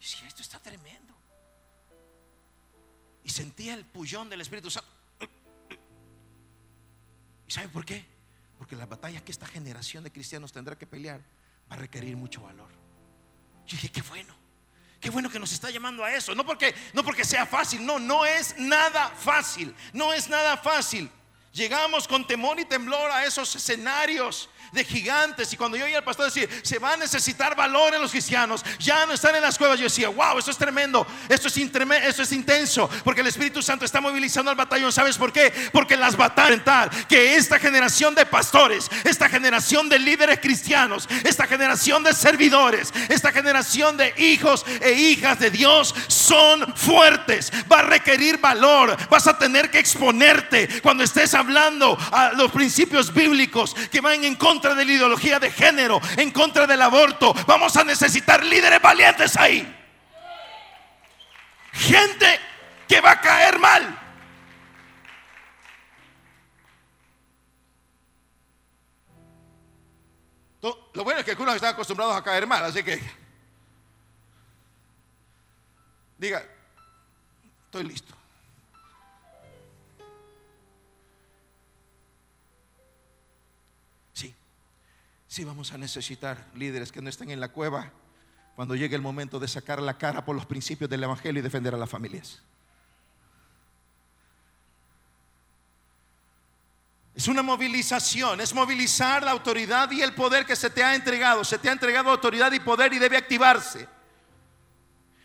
Decía, 0.00 0.26
esto 0.26 0.40
está 0.40 0.58
tremendo. 0.60 1.14
Y 3.22 3.28
sentía 3.28 3.74
el 3.74 3.84
pullón 3.84 4.30
del 4.30 4.40
Espíritu 4.40 4.70
Santo. 4.70 4.88
¿Y 7.46 7.50
sabe 7.52 7.68
por 7.68 7.84
qué? 7.84 8.06
Porque 8.56 8.76
la 8.76 8.86
batalla 8.86 9.22
que 9.22 9.30
esta 9.30 9.46
generación 9.46 10.04
de 10.04 10.10
cristianos 10.10 10.52
tendrá 10.52 10.78
que 10.78 10.86
pelear 10.86 11.20
va 11.70 11.76
a 11.76 11.80
requerir 11.80 12.16
mucho 12.16 12.40
valor. 12.40 12.70
Yo 13.66 13.72
dije, 13.72 13.90
qué 13.90 14.00
bueno. 14.00 14.34
Qué 15.02 15.10
bueno 15.10 15.28
que 15.28 15.38
nos 15.38 15.52
está 15.52 15.68
llamando 15.68 16.02
a 16.02 16.14
eso. 16.14 16.34
No 16.34 16.46
porque, 16.46 16.74
no 16.94 17.04
porque 17.04 17.26
sea 17.26 17.44
fácil, 17.44 17.84
no, 17.84 17.98
no 17.98 18.24
es 18.24 18.56
nada 18.56 19.10
fácil. 19.10 19.76
No 19.92 20.14
es 20.14 20.30
nada 20.30 20.56
fácil. 20.56 21.10
Llegamos 21.54 22.08
con 22.08 22.26
temor 22.26 22.58
y 22.58 22.64
temblor 22.64 23.12
a 23.12 23.24
esos 23.24 23.54
escenarios 23.54 24.48
de 24.74 24.84
gigantes. 24.84 25.52
Y 25.52 25.56
cuando 25.56 25.76
yo 25.76 25.84
oía 25.84 25.98
al 25.98 26.04
pastor 26.04 26.26
decir, 26.26 26.50
se 26.62 26.78
va 26.78 26.94
a 26.94 26.96
necesitar 26.96 27.54
valor 27.54 27.94
en 27.94 28.02
los 28.02 28.10
cristianos, 28.10 28.64
ya 28.80 29.06
no 29.06 29.12
están 29.12 29.36
en 29.36 29.42
las 29.42 29.56
cuevas, 29.56 29.78
yo 29.78 29.84
decía, 29.84 30.08
wow, 30.08 30.36
esto 30.36 30.50
es 30.50 30.58
tremendo, 30.58 31.06
esto 31.28 31.48
es, 31.48 31.56
esto 31.56 32.22
es 32.22 32.32
intenso, 32.32 32.90
porque 33.04 33.20
el 33.20 33.28
Espíritu 33.28 33.62
Santo 33.62 33.84
está 33.84 34.00
movilizando 34.00 34.50
al 34.50 34.56
batallón. 34.56 34.92
¿Sabes 34.92 35.16
por 35.16 35.32
qué? 35.32 35.52
Porque 35.72 35.96
las 35.96 36.16
batallas, 36.16 36.44
que 37.08 37.36
esta 37.36 37.58
generación 37.58 38.14
de 38.14 38.26
pastores, 38.26 38.90
esta 39.04 39.28
generación 39.28 39.88
de 39.88 39.98
líderes 39.98 40.40
cristianos, 40.40 41.08
esta 41.22 41.46
generación 41.46 42.02
de 42.02 42.12
servidores, 42.12 42.92
esta 43.08 43.30
generación 43.30 43.96
de 43.96 44.12
hijos 44.18 44.66
e 44.80 44.92
hijas 44.92 45.38
de 45.38 45.50
Dios 45.50 45.94
son 46.08 46.76
fuertes. 46.76 47.52
Va 47.70 47.78
a 47.78 47.82
requerir 47.82 48.38
valor, 48.38 48.96
vas 49.08 49.26
a 49.28 49.38
tener 49.38 49.70
que 49.70 49.78
exponerte 49.78 50.82
cuando 50.82 51.04
estés 51.04 51.32
hablando 51.44 51.96
a 52.10 52.32
los 52.32 52.50
principios 52.50 53.12
bíblicos 53.12 53.74
que 53.90 54.00
van 54.00 54.24
en 54.24 54.34
contra 54.36 54.74
de 54.74 54.84
la 54.84 54.92
ideología 54.92 55.38
de 55.38 55.50
género, 55.50 56.00
en 56.16 56.30
contra 56.30 56.66
del 56.66 56.80
aborto. 56.80 57.34
Vamos 57.46 57.76
a 57.76 57.84
necesitar 57.84 58.42
líderes 58.44 58.80
valientes 58.80 59.36
ahí. 59.36 59.80
Gente 61.72 62.40
que 62.88 63.00
va 63.00 63.12
a 63.12 63.20
caer 63.20 63.58
mal. 63.58 64.00
Lo 70.94 71.04
bueno 71.04 71.18
es 71.20 71.24
que 71.24 71.32
algunos 71.32 71.56
están 71.56 71.74
acostumbrados 71.74 72.16
a 72.16 72.22
caer 72.22 72.46
mal, 72.46 72.64
así 72.64 72.82
que 72.82 73.02
diga, 76.16 76.42
estoy 77.66 77.84
listo. 77.84 78.14
Sí 85.34 85.42
vamos 85.42 85.72
a 85.72 85.78
necesitar 85.78 86.46
líderes 86.54 86.92
que 86.92 87.02
no 87.02 87.08
estén 87.08 87.28
en 87.28 87.40
la 87.40 87.48
cueva 87.48 87.90
cuando 88.54 88.76
llegue 88.76 88.94
el 88.94 89.02
momento 89.02 89.40
de 89.40 89.48
sacar 89.48 89.82
la 89.82 89.98
cara 89.98 90.24
por 90.24 90.36
los 90.36 90.46
principios 90.46 90.88
del 90.88 91.02
Evangelio 91.02 91.40
y 91.40 91.42
defender 91.42 91.74
a 91.74 91.76
las 91.76 91.90
familias. 91.90 92.40
Es 97.16 97.26
una 97.26 97.42
movilización, 97.42 98.40
es 98.40 98.54
movilizar 98.54 99.24
la 99.24 99.32
autoridad 99.32 99.90
y 99.90 100.02
el 100.02 100.14
poder 100.14 100.46
que 100.46 100.54
se 100.54 100.70
te 100.70 100.84
ha 100.84 100.94
entregado. 100.94 101.42
Se 101.42 101.58
te 101.58 101.68
ha 101.68 101.72
entregado 101.72 102.10
autoridad 102.10 102.52
y 102.52 102.60
poder 102.60 102.92
y 102.92 103.00
debe 103.00 103.16
activarse. 103.16 103.88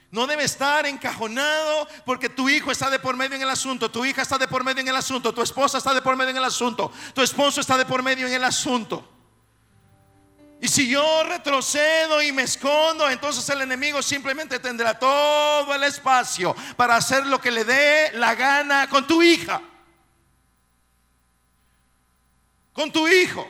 No 0.10 0.26
debe 0.26 0.44
estar 0.44 0.88
encajonado 0.88 1.88
porque 2.04 2.30
tu 2.30 2.50
hijo 2.50 2.72
está 2.72 2.90
de 2.90 2.98
por 2.98 3.16
medio 3.16 3.36
en 3.36 3.44
el 3.44 3.50
asunto, 3.50 3.92
tu 3.92 4.04
hija 4.04 4.24
está 4.24 4.40
de 4.40 4.48
por 4.48 4.64
medio 4.64 4.82
en 4.82 4.88
el 4.88 4.96
asunto, 4.96 5.32
tu 5.36 5.44
esposa 5.44 5.78
está 5.78 5.94
de 5.94 6.02
por 6.02 6.16
medio 6.16 6.32
en 6.32 6.38
el 6.38 6.46
asunto, 6.46 6.92
tu 7.14 7.22
esposo 7.22 7.62
está 7.62 7.78
de 7.78 7.86
por 7.86 8.02
medio 8.02 8.26
en 8.26 8.34
el 8.34 8.44
asunto. 8.44 9.19
Y 10.62 10.68
si 10.68 10.90
yo 10.90 11.24
retrocedo 11.24 12.22
y 12.22 12.34
me 12.34 12.44
escondo, 12.44 13.10
entonces 13.10 13.48
el 13.50 13.62
enemigo 13.62 14.02
simplemente 14.02 14.60
tendrá 14.60 14.98
todo 14.98 15.74
el 15.74 15.84
espacio 15.84 16.54
para 16.76 16.98
hacer 16.98 17.26
lo 17.26 17.40
que 17.40 17.50
le 17.50 17.64
dé 17.64 18.12
la 18.14 18.36
gana 18.36 18.90
con 18.90 19.08
tu 19.08 19.22
hija, 19.24 19.62
con 22.74 22.92
tu 22.92 23.08
hijo, 23.08 23.48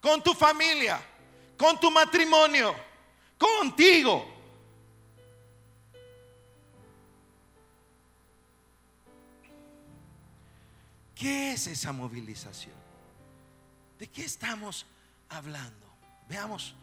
con 0.00 0.22
tu 0.22 0.32
familia, 0.32 1.00
con 1.56 1.80
tu 1.80 1.90
matrimonio, 1.90 2.74
contigo. 3.36 4.31
¿Qué 11.22 11.52
es 11.52 11.68
esa 11.68 11.92
movilización? 11.92 12.74
¿De 13.96 14.08
qué 14.08 14.24
estamos 14.24 14.86
hablando? 15.28 15.86
Veamos 16.28 16.74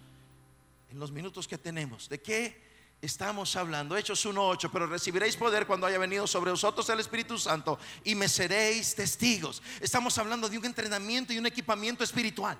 en 0.90 0.98
los 0.98 1.12
minutos 1.12 1.46
que 1.46 1.58
tenemos, 1.58 2.08
¿de 2.08 2.22
qué 2.22 2.58
estamos 3.02 3.54
hablando? 3.58 3.98
Hechos 3.98 4.26
1.8, 4.26 4.70
pero 4.72 4.88
recibiréis 4.88 5.36
poder 5.36 5.68
cuando 5.68 5.88
haya 5.88 5.98
venido 5.98 6.26
sobre 6.26 6.52
vosotros 6.52 6.88
el 6.88 7.02
Espíritu 7.02 7.38
Santo 7.38 7.78
y 8.06 8.16
me 8.16 8.30
seréis 8.30 8.96
testigos. 8.96 9.62
Estamos 9.82 10.18
hablando 10.18 10.48
de 10.48 10.58
un 10.58 10.64
entrenamiento 10.64 11.34
y 11.34 11.38
un 11.38 11.46
equipamiento 11.46 12.06
espiritual. 12.06 12.58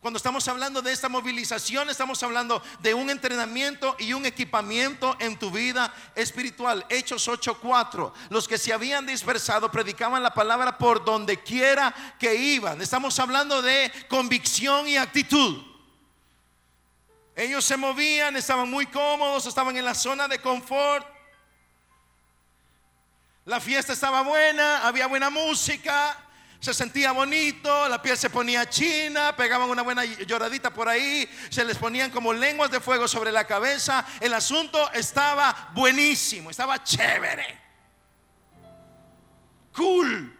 Cuando 0.00 0.16
estamos 0.16 0.46
hablando 0.46 0.80
de 0.80 0.92
esta 0.92 1.08
movilización, 1.08 1.90
estamos 1.90 2.22
hablando 2.22 2.62
de 2.78 2.94
un 2.94 3.10
entrenamiento 3.10 3.96
y 3.98 4.12
un 4.12 4.26
equipamiento 4.26 5.16
en 5.18 5.36
tu 5.36 5.50
vida 5.50 5.92
espiritual. 6.14 6.86
Hechos 6.88 7.26
8:4. 7.26 8.12
Los 8.30 8.46
que 8.46 8.58
se 8.58 8.72
habían 8.72 9.06
dispersado 9.06 9.72
predicaban 9.72 10.22
la 10.22 10.32
palabra 10.32 10.78
por 10.78 11.04
donde 11.04 11.42
quiera 11.42 11.92
que 12.16 12.36
iban. 12.36 12.80
Estamos 12.80 13.18
hablando 13.18 13.60
de 13.60 13.92
convicción 14.08 14.86
y 14.86 14.96
actitud. 14.96 15.64
Ellos 17.34 17.64
se 17.64 17.76
movían, 17.76 18.36
estaban 18.36 18.70
muy 18.70 18.86
cómodos, 18.86 19.46
estaban 19.46 19.76
en 19.76 19.84
la 19.84 19.94
zona 19.96 20.28
de 20.28 20.40
confort. 20.40 21.06
La 23.46 23.58
fiesta 23.58 23.92
estaba 23.92 24.22
buena, 24.22 24.86
había 24.86 25.08
buena 25.08 25.28
música, 25.30 26.16
se 26.60 26.74
sentía 26.74 27.12
bonito, 27.12 27.88
la 27.88 28.02
piel 28.02 28.16
se 28.16 28.30
ponía 28.30 28.68
china, 28.68 29.34
pegaban 29.36 29.70
una 29.70 29.82
buena 29.82 30.04
lloradita 30.04 30.72
por 30.72 30.88
ahí, 30.88 31.28
se 31.50 31.64
les 31.64 31.76
ponían 31.76 32.10
como 32.10 32.32
lenguas 32.32 32.70
de 32.70 32.80
fuego 32.80 33.06
sobre 33.06 33.30
la 33.30 33.46
cabeza. 33.46 34.04
El 34.20 34.34
asunto 34.34 34.90
estaba 34.92 35.70
buenísimo, 35.74 36.50
estaba 36.50 36.82
chévere, 36.82 37.60
cool. 39.72 40.37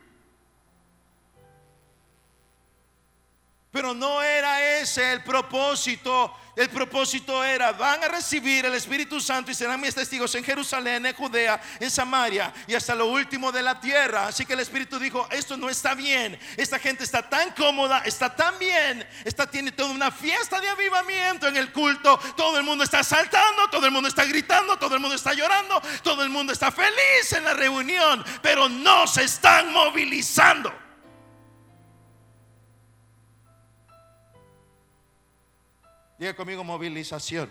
Pero 3.79 3.95
no 3.95 4.21
era 4.21 4.81
ese 4.81 5.13
el 5.13 5.23
propósito. 5.23 6.35
El 6.57 6.69
propósito 6.69 7.45
era, 7.45 7.71
van 7.71 8.03
a 8.03 8.09
recibir 8.09 8.67
el 8.67 8.75
Espíritu 8.75 9.21
Santo 9.21 9.53
y 9.53 9.55
serán 9.55 9.81
mis 9.81 9.95
testigos 9.95 10.35
en 10.35 10.43
Jerusalén, 10.43 11.07
en 11.07 11.15
Judea, 11.15 11.61
en 11.79 11.89
Samaria 11.89 12.53
y 12.67 12.75
hasta 12.75 12.97
lo 12.97 13.07
último 13.07 13.53
de 13.53 13.63
la 13.63 13.79
tierra. 13.79 14.27
Así 14.27 14.45
que 14.45 14.55
el 14.55 14.59
Espíritu 14.59 14.99
dijo, 14.99 15.29
esto 15.31 15.57
no 15.57 15.71
está 15.71 15.95
bien. 15.95 16.37
Esta 16.57 16.81
gente 16.81 17.05
está 17.05 17.23
tan 17.23 17.53
cómoda, 17.53 18.03
está 18.05 18.35
tan 18.35 18.59
bien. 18.59 19.07
Esta 19.25 19.49
tiene 19.49 19.71
toda 19.71 19.93
una 19.93 20.11
fiesta 20.11 20.61
de 20.61 20.69
avivamiento 20.69 21.47
en 21.47 21.57
el 21.57 21.71
culto. 21.71 22.19
Todo 22.37 22.59
el 22.59 22.65
mundo 22.65 22.83
está 22.83 23.05
saltando, 23.05 23.71
todo 23.71 23.87
el 23.87 23.93
mundo 23.93 24.09
está 24.09 24.25
gritando, 24.25 24.77
todo 24.77 24.97
el 24.97 25.01
mundo 25.01 25.15
está 25.15 25.35
llorando, 25.35 25.81
todo 26.03 26.25
el 26.25 26.31
mundo 26.31 26.53
está 26.53 26.73
feliz 26.73 27.33
en 27.33 27.45
la 27.45 27.55
reunión, 27.55 28.25
pero 28.43 28.69
no 28.69 29.07
se 29.07 29.23
están 29.23 29.73
movilizando. 29.73 30.88
Diga 36.19 36.35
conmigo 36.35 36.65
movilización. 36.65 37.51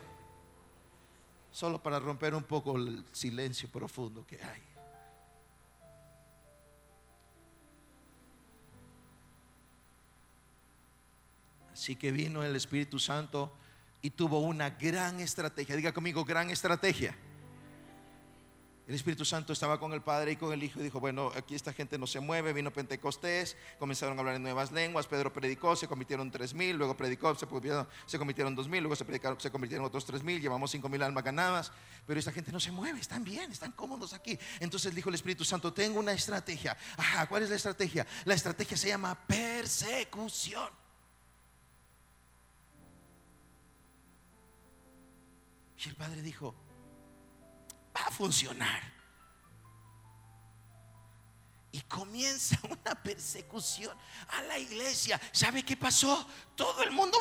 Solo 1.52 1.82
para 1.82 2.00
romper 2.00 2.36
un 2.36 2.44
poco 2.44 2.76
el 2.78 3.04
silencio 3.14 3.70
profundo 3.70 4.26
que 4.28 4.36
hay. 4.44 4.62
Así 11.74 11.96
que 11.96 12.12
vino 12.12 12.44
el 12.44 12.56
Espíritu 12.56 13.00
Santo 13.00 13.52
y- 14.02 14.10
tuvo 14.10 14.40
una 14.40 14.72
gran 14.72 15.20
estrategia. 15.20 15.76
Diga 15.76 15.94
conmigo, 15.94 16.26
gran 16.26 16.50
estrategia. 16.50 17.16
El 18.88 18.96
Espíritu 18.96 19.26
Santo 19.26 19.52
estaba 19.52 19.78
con 19.82 19.92
el 19.92 20.02
Padre 20.02 20.32
y 20.32 20.36
con 20.38 20.54
el 20.54 20.64
Hijo 20.64 20.80
y 20.80 20.84
dijo, 20.84 21.02
bueno, 21.02 21.30
aquí 21.36 21.56
esta 21.56 21.74
gente 21.74 21.98
no 21.98 22.08
se 22.08 22.22
mueve, 22.22 22.54
vino 22.54 22.72
Pentecostés, 22.72 23.58
comenzaron 23.80 24.18
a 24.18 24.22
hablar 24.22 24.36
en 24.36 24.44
nuevas 24.44 24.72
lenguas, 24.72 25.08
Pedro 25.08 25.34
predicó, 25.34 25.76
se 25.76 25.90
convirtieron 25.90 26.32
tres 26.32 26.54
mil, 26.54 26.78
luego 26.78 26.96
predicó, 26.96 27.36
se 27.36 27.46
convirtieron, 27.46 28.56
dos 28.56 28.70
mil, 28.70 28.80
luego 28.80 28.96
se, 28.96 29.04
predicaron, 29.04 29.38
se 29.42 29.52
convirtieron 29.52 29.86
otros 29.86 30.06
tres 30.06 30.24
mil, 30.24 30.40
llevamos 30.40 30.72
cinco 30.72 30.88
mil 30.88 31.04
almas 31.04 31.22
ganadas, 31.22 31.74
pero 32.06 32.18
esta 32.18 32.32
gente 32.32 32.50
no 32.54 32.62
se 32.62 32.72
mueve, 32.72 33.02
están 33.02 33.26
bien, 33.26 33.52
están 33.52 33.74
cómodos 33.74 34.14
aquí. 34.14 34.40
Entonces 34.62 34.96
dijo 34.96 35.10
el 35.10 35.16
Espíritu 35.16 35.44
Santo, 35.44 35.74
tengo 35.74 36.00
una 36.00 36.14
estrategia. 36.14 36.78
Ajá, 36.96 37.28
¿cuál 37.28 37.44
es 37.44 37.50
la 37.50 37.58
estrategia? 37.58 38.08
La 38.24 38.36
estrategia 38.36 38.78
se 38.78 38.88
llama 38.88 39.16
persecución. 39.28 40.70
Y 45.84 45.90
el 45.90 45.96
Padre 45.96 46.22
dijo, 46.22 46.56
va 47.98 48.08
a 48.08 48.12
funcionar. 48.12 48.98
Y 51.72 51.82
comienza 51.82 52.58
una 52.64 52.96
persecución 53.04 53.96
a 54.30 54.42
la 54.44 54.58
iglesia. 54.58 55.20
¿Sabe 55.32 55.64
qué 55.64 55.78
pasó? 55.78 56.28
Todo 56.56 56.82
el 56.84 56.92
mundo 56.92 57.20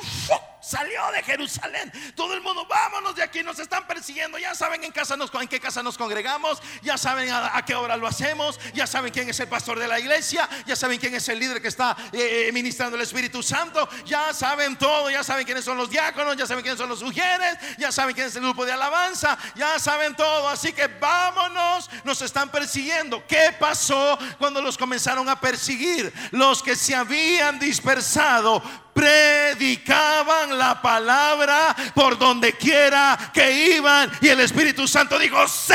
salió 0.63 1.11
de 1.13 1.23
Jerusalén. 1.23 1.93
Todo 2.15 2.35
el 2.35 2.41
mundo, 2.41 2.67
vámonos 2.67 3.06
aquí, 3.27 3.43
nos 3.43 3.59
están 3.59 3.87
persiguiendo. 3.87 4.39
Ya 4.39 4.55
saben 4.55 4.83
en, 4.83 4.93
casa 4.93 5.17
en 5.17 5.49
qué 5.49 5.61
casa 5.61 5.83
nos 5.83 5.99
congregamos, 5.99 6.63
ya 6.83 6.97
saben 6.97 7.31
a, 7.31 7.65
qué 7.65 7.75
hora 7.75 7.97
lo 7.97 8.07
hacemos, 8.07 8.59
ya 8.75 8.87
saben 8.87 9.13
quién 9.13 9.29
es 9.29 9.39
el 9.41 9.49
pastor 9.49 9.79
de 9.79 9.89
la 9.89 10.01
iglesia, 10.01 10.49
ya 10.67 10.75
saben 10.77 10.99
quién 10.99 11.15
es 11.15 11.29
el 11.29 11.39
líder 11.39 11.61
que 11.61 11.69
está 11.69 11.97
eh, 12.13 12.51
ministrando 12.53 12.97
el 12.97 13.03
Espíritu 13.03 13.43
Santo, 13.43 13.89
ya 14.05 14.33
saben 14.33 14.77
todo, 14.77 15.11
ya 15.11 15.23
saben 15.23 15.45
quiénes 15.45 15.65
son 15.65 15.77
los 15.77 15.91
diáconos, 15.91 16.37
ya 16.37 16.47
saben 16.47 16.63
quiénes 16.63 16.79
son 16.79 16.89
los 16.89 17.01
sugieres, 17.01 17.59
ya 17.79 17.93
saben 17.93 18.15
quién 18.15 18.29
es 18.29 18.37
el 18.37 18.43
grupo 18.43 18.65
de 18.65 18.73
alabanza, 18.73 19.37
ya 19.55 19.79
saben 19.79 20.15
todo. 20.15 20.49
Así 20.49 20.73
que 20.73 20.87
vámonos, 20.87 21.91
nos 22.05 22.23
están 22.23 22.51
persiguiendo. 22.51 23.27
¿Qué 23.27 23.55
pasó 23.59 24.19
cuando 24.39 24.63
los 24.63 24.79
comenzaron 24.79 25.29
a 25.29 25.41
perseguir? 25.41 26.13
Los 26.31 26.63
que 26.63 26.77
se 26.77 26.95
habían 26.95 27.59
dispersado 27.59 28.63
predicaban 28.97 30.57
la 30.57 30.81
palabra 30.81 31.77
por 31.95 32.17
donde 32.17 32.55
quiera 32.55 33.31
que 33.35 33.77
iban 33.77 34.11
y 34.23 34.29
el 34.29 34.41
Espíritu 34.41 34.89
Santo 34.89 35.19
dijo, 35.19 35.47
sí. 35.47 35.75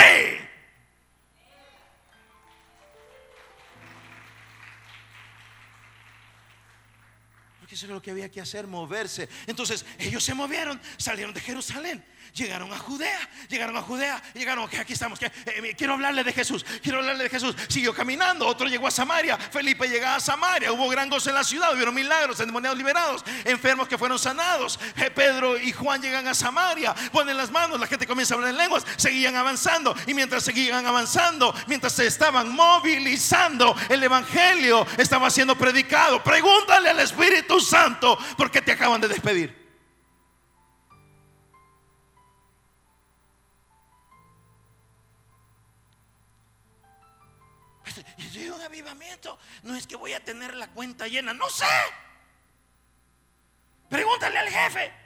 Porque 7.60 7.76
eso 7.76 7.86
era 7.86 7.94
lo 7.94 8.02
que 8.02 8.10
había 8.10 8.32
que 8.32 8.42
hacer, 8.42 8.66
moverse. 8.66 9.30
Entonces 9.46 9.86
ellos 10.00 10.24
se 10.24 10.34
movieron, 10.34 10.82
salieron 10.98 11.32
de 11.32 11.42
Jerusalén. 11.42 12.04
Llegaron 12.34 12.72
a 12.72 12.78
Judea, 12.78 13.30
llegaron 13.50 13.76
a 13.76 13.82
Judea, 13.82 14.22
llegaron, 14.34 14.70
aquí 14.80 14.94
estamos, 14.94 15.20
eh, 15.22 15.76
quiero 15.78 15.94
hablarle 15.94 16.24
de 16.24 16.32
Jesús, 16.32 16.66
quiero 16.82 17.00
hablarle 17.00 17.26
de 17.26 17.30
Jesús. 17.30 17.54
Siguió 17.68 17.94
caminando, 17.94 18.48
otro 18.48 18.68
llegó 18.68 18.88
a 18.88 18.92
Samaria, 18.92 19.38
Felipe 19.38 19.90
llegaba 19.90 20.16
a 20.16 20.20
Samaria, 20.22 20.72
hubo 20.72 20.88
gran 20.88 21.10
gozo 21.10 21.28
en 21.28 21.36
la 21.36 21.44
ciudad, 21.44 21.74
hubieron 21.74 21.94
milagros, 21.94 22.40
endemoniados 22.40 22.78
liberados, 22.78 23.26
enfermos 23.44 23.90
que 23.90 23.98
fueron 23.98 24.18
sanados. 24.18 24.80
Eh, 24.96 25.12
Pedro 25.12 25.60
y 25.60 25.74
Juan 25.74 26.02
llegan 26.02 26.26
a 26.26 26.34
Samaria, 26.34 26.96
ponen 27.12 27.36
las 27.36 27.52
manos, 27.52 27.78
la 27.78 27.88
gente 27.88 28.08
comienza 28.08 28.34
a 28.34 28.38
hablar 28.38 28.52
en 28.52 28.58
lenguas, 28.58 28.86
seguían 28.96 29.36
avanzando 29.36 29.94
y 30.08 30.14
mientras 30.14 30.44
seguían 30.44 30.86
avanzando, 30.86 31.54
mientras 31.68 31.92
se 31.92 32.08
estaban 32.08 32.50
movilizando, 32.50 33.76
el 33.90 34.02
evangelio 34.02 34.88
estaba 34.98 35.30
siendo 35.30 35.58
predicado. 35.58 36.24
Pregúntale 36.24 36.92
al 36.92 37.00
Espíritu 37.02 37.60
Santo 37.60 38.18
por 38.38 38.50
qué 38.50 38.62
te 38.62 38.72
acaban 38.72 39.02
de 39.02 39.10
despedir. 39.10 39.61
No 49.64 49.76
es 49.76 49.88
que 49.88 49.96
voy 49.96 50.14
a 50.14 50.24
tener 50.24 50.56
la 50.56 50.68
cuenta 50.70 51.08
llena, 51.08 51.34
no 51.34 51.50
sé. 51.50 51.66
Pregúntale 53.90 54.38
al 54.38 54.50
jefe. 54.50 55.02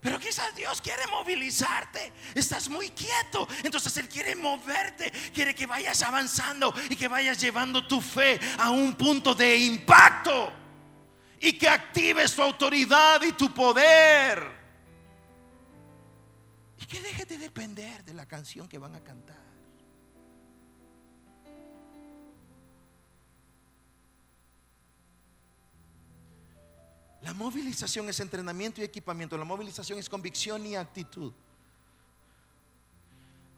Pero 0.00 0.20
quizás 0.20 0.54
Dios 0.54 0.80
quiere 0.80 1.04
movilizarte. 1.08 2.12
Estás 2.34 2.68
muy 2.68 2.90
quieto. 2.90 3.48
Entonces 3.64 3.96
Él 3.96 4.08
quiere 4.08 4.36
moverte. 4.36 5.10
Quiere 5.34 5.54
que 5.54 5.66
vayas 5.66 6.00
avanzando 6.02 6.72
y 6.88 6.94
que 6.94 7.08
vayas 7.08 7.40
llevando 7.40 7.86
tu 7.88 8.00
fe 8.00 8.38
a 8.58 8.70
un 8.70 8.94
punto 8.94 9.34
de 9.34 9.56
impacto. 9.56 10.52
Y 11.40 11.54
que 11.54 11.68
actives 11.68 12.36
tu 12.36 12.42
autoridad 12.42 13.20
y 13.22 13.32
tu 13.32 13.52
poder. 13.52 14.46
Y 16.78 16.86
que 16.86 17.00
dejes 17.00 17.26
de 17.26 17.38
depender 17.38 18.04
de 18.04 18.14
la 18.14 18.26
canción 18.26 18.68
que 18.68 18.78
van 18.78 18.94
a 18.94 19.02
cantar. 19.02 19.45
La 27.26 27.34
movilización 27.34 28.08
es 28.08 28.20
entrenamiento 28.20 28.80
y 28.80 28.84
equipamiento. 28.84 29.36
La 29.36 29.44
movilización 29.44 29.98
es 29.98 30.08
convicción 30.08 30.64
y 30.64 30.76
actitud. 30.76 31.32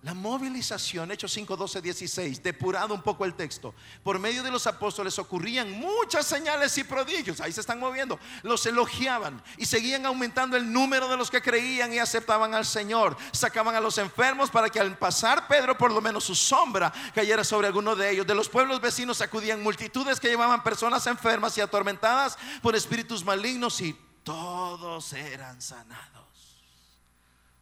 La 0.03 0.15
movilización, 0.15 1.11
Hechos 1.11 1.33
5, 1.33 1.57
12, 1.57 1.83
16, 1.83 2.41
depurado 2.41 2.95
un 2.95 3.03
poco 3.03 3.25
el 3.25 3.35
texto. 3.35 3.75
Por 4.05 4.21
medio 4.21 4.45
de 4.45 4.51
los 4.53 4.69
apóstoles 4.69 5.19
ocurrían 5.19 5.73
muchas 5.73 6.25
señales 6.25 6.79
y 6.79 6.85
prodigios. 6.85 7.41
Ahí 7.41 7.51
se 7.51 7.61
están 7.61 7.81
moviendo. 7.81 8.21
Los 8.45 8.65
elogiaban 8.67 9.43
y 9.57 9.67
seguían 9.67 10.07
aumentando 10.07 10.57
el 10.57 10.73
número 10.73 11.09
de 11.09 11.17
los 11.17 11.33
que 11.33 11.43
creían 11.43 11.93
y 11.93 11.99
aceptaban 11.99 12.55
al 12.55 12.65
Señor. 12.65 13.17
Sacaban 13.33 13.75
a 13.75 13.81
los 13.81 13.99
enfermos 13.99 14.51
para 14.51 14.71
que 14.71 14.79
al 14.79 14.97
pasar 14.97 15.49
Pedro, 15.49 15.77
por 15.77 15.91
lo 15.91 16.01
menos 16.01 16.23
su 16.23 16.37
sombra 16.37 16.93
cayera 17.13 17.43
sobre 17.43 17.67
alguno 17.67 17.97
de 17.97 18.13
ellos. 18.13 18.27
De 18.27 18.37
los 18.37 18.49
pueblos 18.49 18.81
vecinos 18.81 19.21
acudían 19.21 19.61
multitudes 19.65 20.21
que 20.21 20.29
llevaban 20.29 20.63
personas 20.63 21.09
enfermas 21.09 21.59
y 21.59 21.61
atormentadas 21.61 22.39
por 22.63 22.77
espíritus 22.77 23.25
malignos 23.25 23.81
y 23.81 23.99
todos 24.23 25.13
eran 25.13 25.61
sanados. 25.61 26.63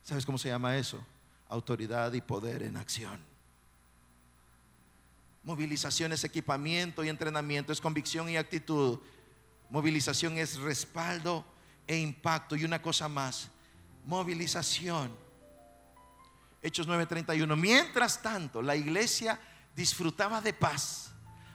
¿Sabes 0.05 0.27
cómo 0.27 0.37
se 0.37 0.51
llama 0.51 0.77
eso? 0.77 1.03
Autoridad 1.49 2.13
y 2.13 2.21
poder 2.21 2.63
en 2.63 2.77
acción. 2.77 3.21
Movilización 5.43 6.13
es 6.13 6.25
equipamiento 6.25 7.05
y 7.05 7.09
entrenamiento, 7.09 7.73
es 7.73 7.81
convicción 7.81 8.29
y 8.29 8.37
actitud. 8.37 8.99
Movilización 9.71 10.39
es 10.39 10.59
respaldo 10.59 11.45
e 11.87 11.97
impacto. 11.97 12.57
Y 12.57 12.65
una 12.65 12.83
cosa 12.83 13.09
más, 13.09 13.49
movilización. 14.05 15.15
Hechos 16.63 16.89
9:31. 16.89 17.57
Mientras 17.57 18.21
tanto, 18.21 18.61
la 18.61 18.75
iglesia 18.75 19.39
disfrutaba 19.77 20.41
de 20.41 20.53
paz, 20.53 21.13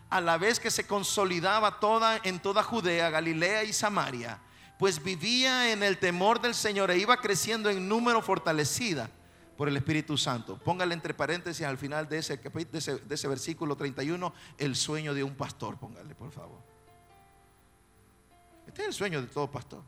a 0.09 0.21
la 0.21 0.37
vez 0.37 0.59
que 0.59 0.71
se 0.71 0.87
consolidaba 0.87 1.79
toda 1.79 2.21
en 2.23 2.39
toda 2.39 2.63
Judea, 2.63 3.09
Galilea 3.09 3.65
y 3.65 3.73
Samaria, 3.73 4.39
pues 4.79 5.03
vivía 5.03 5.71
en 5.71 5.83
el 5.83 5.97
temor 5.97 6.39
del 6.39 6.55
Señor 6.55 6.91
e 6.91 6.97
iba 6.97 7.19
creciendo 7.19 7.69
en 7.69 7.89
número 7.89 8.21
fortalecida 8.21 9.09
por 9.57 9.67
el 9.67 9.77
Espíritu 9.77 10.17
Santo. 10.17 10.57
Póngale 10.57 10.93
entre 10.93 11.13
paréntesis 11.13 11.65
al 11.65 11.77
final 11.77 12.07
de 12.09 12.17
ese, 12.19 12.37
de 12.37 13.15
ese, 13.15 13.27
versículo 13.27 13.75
31, 13.75 14.33
el 14.57 14.75
sueño 14.75 15.13
de 15.13 15.23
un 15.23 15.35
pastor, 15.35 15.77
póngale 15.77 16.15
por 16.15 16.31
favor. 16.31 16.59
Este 18.67 18.81
es 18.81 18.87
el 18.87 18.93
sueño 18.93 19.21
de 19.21 19.27
todo 19.27 19.49
pastor. 19.51 19.83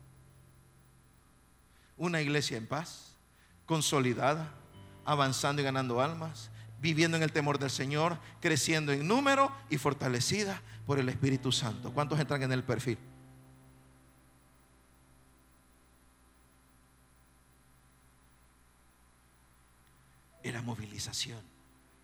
Una 1.96 2.20
iglesia 2.20 2.56
en 2.56 2.66
paz, 2.66 3.16
consolidada, 3.66 4.52
avanzando 5.04 5.62
y 5.62 5.64
ganando 5.64 6.00
almas, 6.00 6.50
viviendo 6.80 7.16
en 7.16 7.22
el 7.22 7.32
temor 7.32 7.58
del 7.58 7.70
Señor, 7.70 8.18
creciendo 8.40 8.92
en 8.92 9.06
número 9.08 9.50
y 9.70 9.78
fortalecida 9.78 10.60
por 10.86 10.98
el 10.98 11.08
Espíritu 11.08 11.50
Santo. 11.50 11.92
¿Cuántos 11.92 12.20
entran 12.20 12.42
en 12.42 12.52
el 12.52 12.62
perfil? 12.62 12.98
Era 20.54 20.62
movilización, 20.62 21.42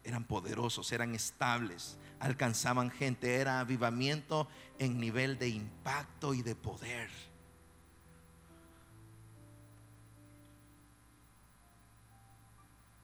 eran 0.02 0.24
poderosos, 0.24 0.90
eran 0.90 1.14
estables, 1.14 1.96
alcanzaban 2.18 2.90
gente, 2.90 3.36
era 3.36 3.60
avivamiento 3.60 4.48
en 4.80 4.98
nivel 4.98 5.38
de 5.38 5.50
impacto 5.50 6.34
y 6.34 6.42
de 6.42 6.56
poder. 6.56 7.08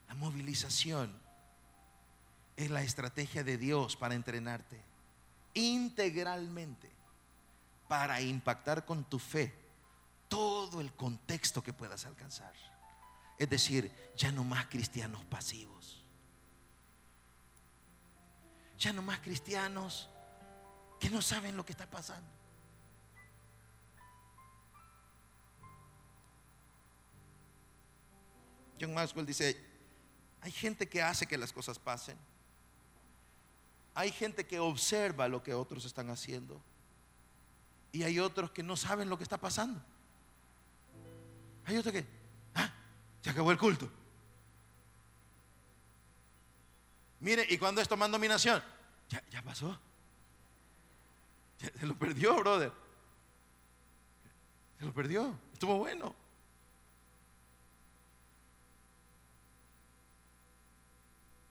La 0.09 0.15
movilización 0.15 1.17
es 2.57 2.69
la 2.69 2.83
estrategia 2.83 3.45
de 3.45 3.57
Dios 3.57 3.95
para 3.95 4.15
entrenarte 4.15 4.83
integralmente, 5.53 6.91
para 7.87 8.19
impactar 8.19 8.83
con 8.83 9.05
tu 9.05 9.17
fe 9.17 9.53
todo 10.27 10.81
el 10.81 10.91
contexto 10.91 11.63
que 11.63 11.71
puedas 11.71 12.05
alcanzar. 12.05 12.51
Es 13.37 13.49
decir, 13.49 13.91
ya 14.15 14.31
no 14.31 14.43
más 14.43 14.65
cristianos 14.67 15.23
pasivos. 15.25 16.03
Ya 18.79 18.93
no 18.93 19.01
más 19.01 19.19
cristianos 19.19 20.09
que 20.99 21.09
no 21.09 21.21
saben 21.21 21.55
lo 21.55 21.65
que 21.65 21.71
está 21.71 21.89
pasando. 21.89 22.29
John 28.79 28.93
Maxwell 28.93 29.25
dice, 29.25 29.57
Hay 30.41 30.51
gente 30.51 30.87
que 30.87 31.01
hace 31.01 31.25
que 31.25 31.37
las 31.37 31.51
cosas 31.51 31.79
pasen. 31.79 32.17
Hay 33.93 34.11
gente 34.11 34.45
que 34.45 34.59
observa 34.59 35.27
lo 35.27 35.41
que 35.41 35.53
otros 35.53 35.85
están 35.85 36.09
haciendo. 36.09 36.61
Y 37.91 38.03
hay 38.03 38.19
otros 38.19 38.51
que 38.51 38.61
no 38.61 38.75
saben 38.75 39.09
lo 39.09 39.17
que 39.17 39.23
está 39.23 39.37
pasando. 39.37 39.81
Hay 41.65 41.77
otros 41.77 41.93
que, 41.93 42.05
se 43.27 43.31
acabó 43.31 43.51
el 43.51 43.57
culto. 43.57 43.91
Mire, 47.19 47.45
¿y 47.49 47.57
cuando 47.57 47.81
es 47.81 47.87
tomando 47.89 48.17
nominación? 48.17 48.63
Ya, 49.09 49.21
ya 49.29 49.41
pasó. 49.41 49.77
Se 51.59 51.85
lo 51.85 51.93
perdió, 51.99 52.37
brother. 52.37 52.71
Se 54.79 54.85
lo 54.85 54.93
perdió. 54.93 55.37
Estuvo 55.51 55.77
bueno. 55.77 56.15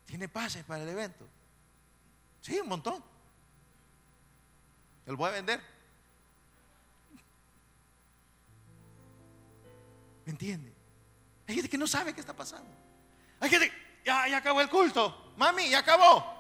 ¿Tiene 0.07 0.31
pases 0.31 0.65
para 0.65 0.83
el 0.83 0.89
evento? 0.89 1.29
Sí, 2.41 2.59
un 2.59 2.69
montón. 2.69 3.05
¿Se 5.05 5.11
lo 5.11 5.19
voy 5.19 5.29
a 5.29 5.33
vender? 5.33 5.61
¿Me 10.25 10.33
entiende? 10.33 10.76
Hay 11.49 11.55
gente 11.55 11.69
que 11.69 11.79
no 11.79 11.87
sabe 11.87 12.13
qué 12.13 12.21
está 12.21 12.35
pasando. 12.35 12.71
Hay 13.41 13.49
gente, 13.49 13.73
ya, 14.05 14.27
ya 14.29 14.39
acabó 14.39 14.61
el 14.61 14.69
culto. 14.69 15.33
Mami, 15.37 15.69
ya 15.69 15.79
acabó. 15.79 16.35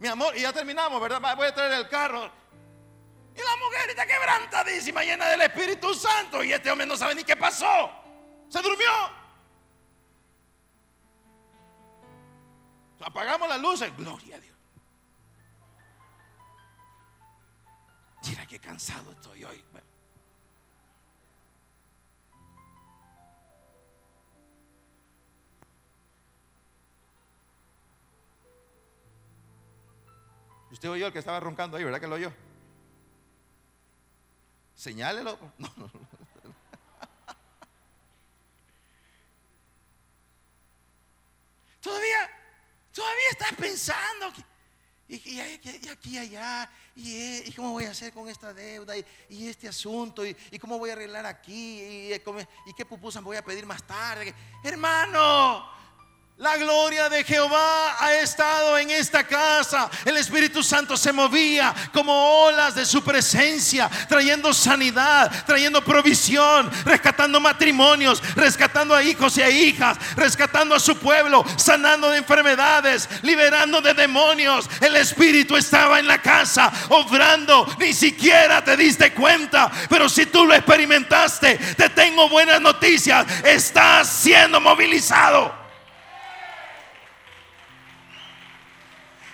Mi 0.00 0.08
amor, 0.08 0.36
y 0.36 0.42
ya 0.42 0.52
terminamos, 0.52 1.00
¿verdad? 1.00 1.20
Voy 1.36 1.46
a 1.46 1.54
traer 1.54 1.72
el 1.72 1.88
carro. 1.88 2.30
Y 3.34 3.38
la 3.38 3.56
mujer 3.56 3.90
está 3.90 4.06
quebrantadísima, 4.06 5.02
llena 5.02 5.28
del 5.28 5.42
Espíritu 5.42 5.94
Santo. 5.94 6.42
Y 6.42 6.52
este 6.52 6.70
hombre 6.70 6.86
no 6.86 6.96
sabe 6.96 7.14
ni 7.14 7.24
qué 7.24 7.36
pasó. 7.36 7.90
Se 8.48 8.60
durmió. 8.60 8.88
Apagamos 13.00 13.48
las 13.48 13.60
luces. 13.60 13.96
Gloria 13.96 14.36
a 14.36 14.40
Dios. 14.40 14.56
Mira 18.28 18.46
qué 18.46 18.58
cansado 18.58 19.12
estoy 19.12 19.44
hoy. 19.44 19.64
Usted 30.70 30.90
oyó 30.90 31.06
el 31.06 31.12
que 31.12 31.18
estaba 31.18 31.40
roncando 31.40 31.76
ahí, 31.76 31.84
¿verdad 31.84 32.00
que 32.00 32.06
lo 32.06 32.16
oyó? 32.16 32.32
Señálelo. 34.74 35.38
No, 35.58 35.72
no, 35.76 35.90
no. 35.92 36.08
Todavía, 41.80 42.28
todavía 42.92 43.30
estás 43.30 43.52
pensando. 43.54 44.32
y, 45.08 45.14
y- 45.16 45.60
y- 46.02 46.18
allá. 46.18 46.70
Y, 46.96 47.14
eh, 47.16 47.42
y 47.46 47.52
cómo 47.52 47.70
voy 47.72 47.84
a 47.84 47.90
hacer 47.92 48.12
con 48.12 48.28
esta 48.28 48.52
deuda. 48.52 48.94
Y, 49.28 49.48
este 49.48 49.68
asunto. 49.68 50.24
Y, 50.26 50.34
cómo 50.60 50.78
voy 50.78 50.90
a 50.90 50.94
arreglar 50.94 51.24
aquí. 51.26 51.80
Y, 51.80 52.12
y 52.14 52.74
qué 52.76 52.84
pupusas 52.84 53.22
voy 53.22 53.36
a 53.36 53.44
pedir 53.44 53.64
más 53.66 53.82
tarde. 53.86 54.34
Hermano. 54.62 55.77
La 56.38 56.56
gloria 56.56 57.08
de 57.08 57.24
Jehová 57.24 57.96
ha 57.98 58.14
estado 58.14 58.78
en 58.78 58.90
esta 58.90 59.24
casa. 59.24 59.90
El 60.04 60.16
Espíritu 60.18 60.62
Santo 60.62 60.96
se 60.96 61.12
movía 61.12 61.74
como 61.92 62.44
olas 62.44 62.76
de 62.76 62.86
su 62.86 63.02
presencia, 63.02 63.90
trayendo 64.08 64.54
sanidad, 64.54 65.32
trayendo 65.44 65.82
provisión, 65.82 66.70
rescatando 66.84 67.40
matrimonios, 67.40 68.22
rescatando 68.36 68.94
a 68.94 69.02
hijos 69.02 69.36
y 69.36 69.42
a 69.42 69.50
hijas, 69.50 69.98
rescatando 70.14 70.76
a 70.76 70.80
su 70.80 70.96
pueblo, 70.98 71.44
sanando 71.56 72.08
de 72.08 72.18
enfermedades, 72.18 73.08
liberando 73.22 73.80
de 73.80 73.94
demonios. 73.94 74.70
El 74.80 74.94
Espíritu 74.94 75.56
estaba 75.56 75.98
en 75.98 76.06
la 76.06 76.22
casa, 76.22 76.72
obrando. 76.90 77.66
Ni 77.80 77.92
siquiera 77.92 78.62
te 78.62 78.76
diste 78.76 79.12
cuenta. 79.12 79.72
Pero 79.88 80.08
si 80.08 80.26
tú 80.26 80.46
lo 80.46 80.54
experimentaste, 80.54 81.56
te 81.76 81.88
tengo 81.88 82.28
buenas 82.28 82.60
noticias. 82.60 83.26
Estás 83.42 84.08
siendo 84.08 84.60
movilizado. 84.60 85.57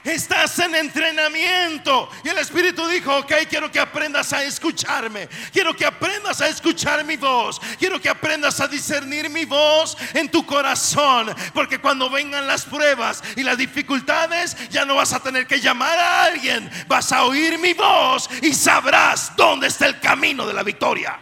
Estás 0.04 0.58
en 0.58 0.74
entrenamiento. 0.74 2.10
Y 2.22 2.28
el 2.28 2.38
Espíritu 2.38 2.86
dijo, 2.86 3.16
ok, 3.16 3.32
quiero 3.48 3.72
que 3.72 3.80
aprendas 3.80 4.32
a 4.34 4.44
escucharme. 4.44 5.28
Quiero 5.50 5.74
que 5.74 5.86
aprendas 5.86 6.42
a 6.42 6.48
escuchar 6.48 7.04
mi 7.04 7.16
voz. 7.16 7.58
Quiero 7.78 8.00
que 8.00 8.10
aprendas 8.10 8.60
a 8.60 8.68
discernir 8.68 9.30
mi 9.30 9.46
voz 9.46 9.96
en 10.12 10.28
tu 10.28 10.44
corazón. 10.44 11.34
Porque 11.54 11.78
cuando 11.78 12.10
vengan 12.10 12.46
las 12.46 12.66
pruebas 12.66 13.22
y 13.36 13.42
las 13.42 13.56
dificultades, 13.56 14.56
ya 14.68 14.84
no 14.84 14.96
vas 14.96 15.14
a 15.14 15.20
tener 15.20 15.46
que 15.46 15.60
llamar 15.60 15.98
a 15.98 16.24
alguien. 16.24 16.70
Vas 16.86 17.10
a 17.10 17.24
oír 17.24 17.58
mi 17.58 17.72
voz 17.72 18.28
y 18.42 18.52
sabrás 18.52 19.34
dónde 19.36 19.68
está 19.68 19.86
el 19.86 20.00
camino 20.00 20.46
de 20.46 20.52
la 20.52 20.62
victoria. 20.62 21.18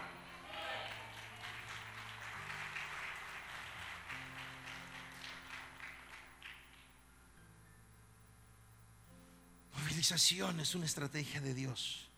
Movilización 10.02 10.58
es 10.58 10.74
una 10.74 10.86
estrategia 10.86 11.40
de 11.40 11.54
Dios 11.54 12.08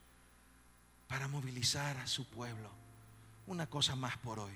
para 1.07 1.29
movilizar 1.29 1.99
a 1.99 2.07
su 2.07 2.25
pueblo. 2.25 2.71
Una 3.47 3.67
cosa 3.67 3.95
más 3.95 4.17
por 4.17 4.41
hoy. 4.41 4.55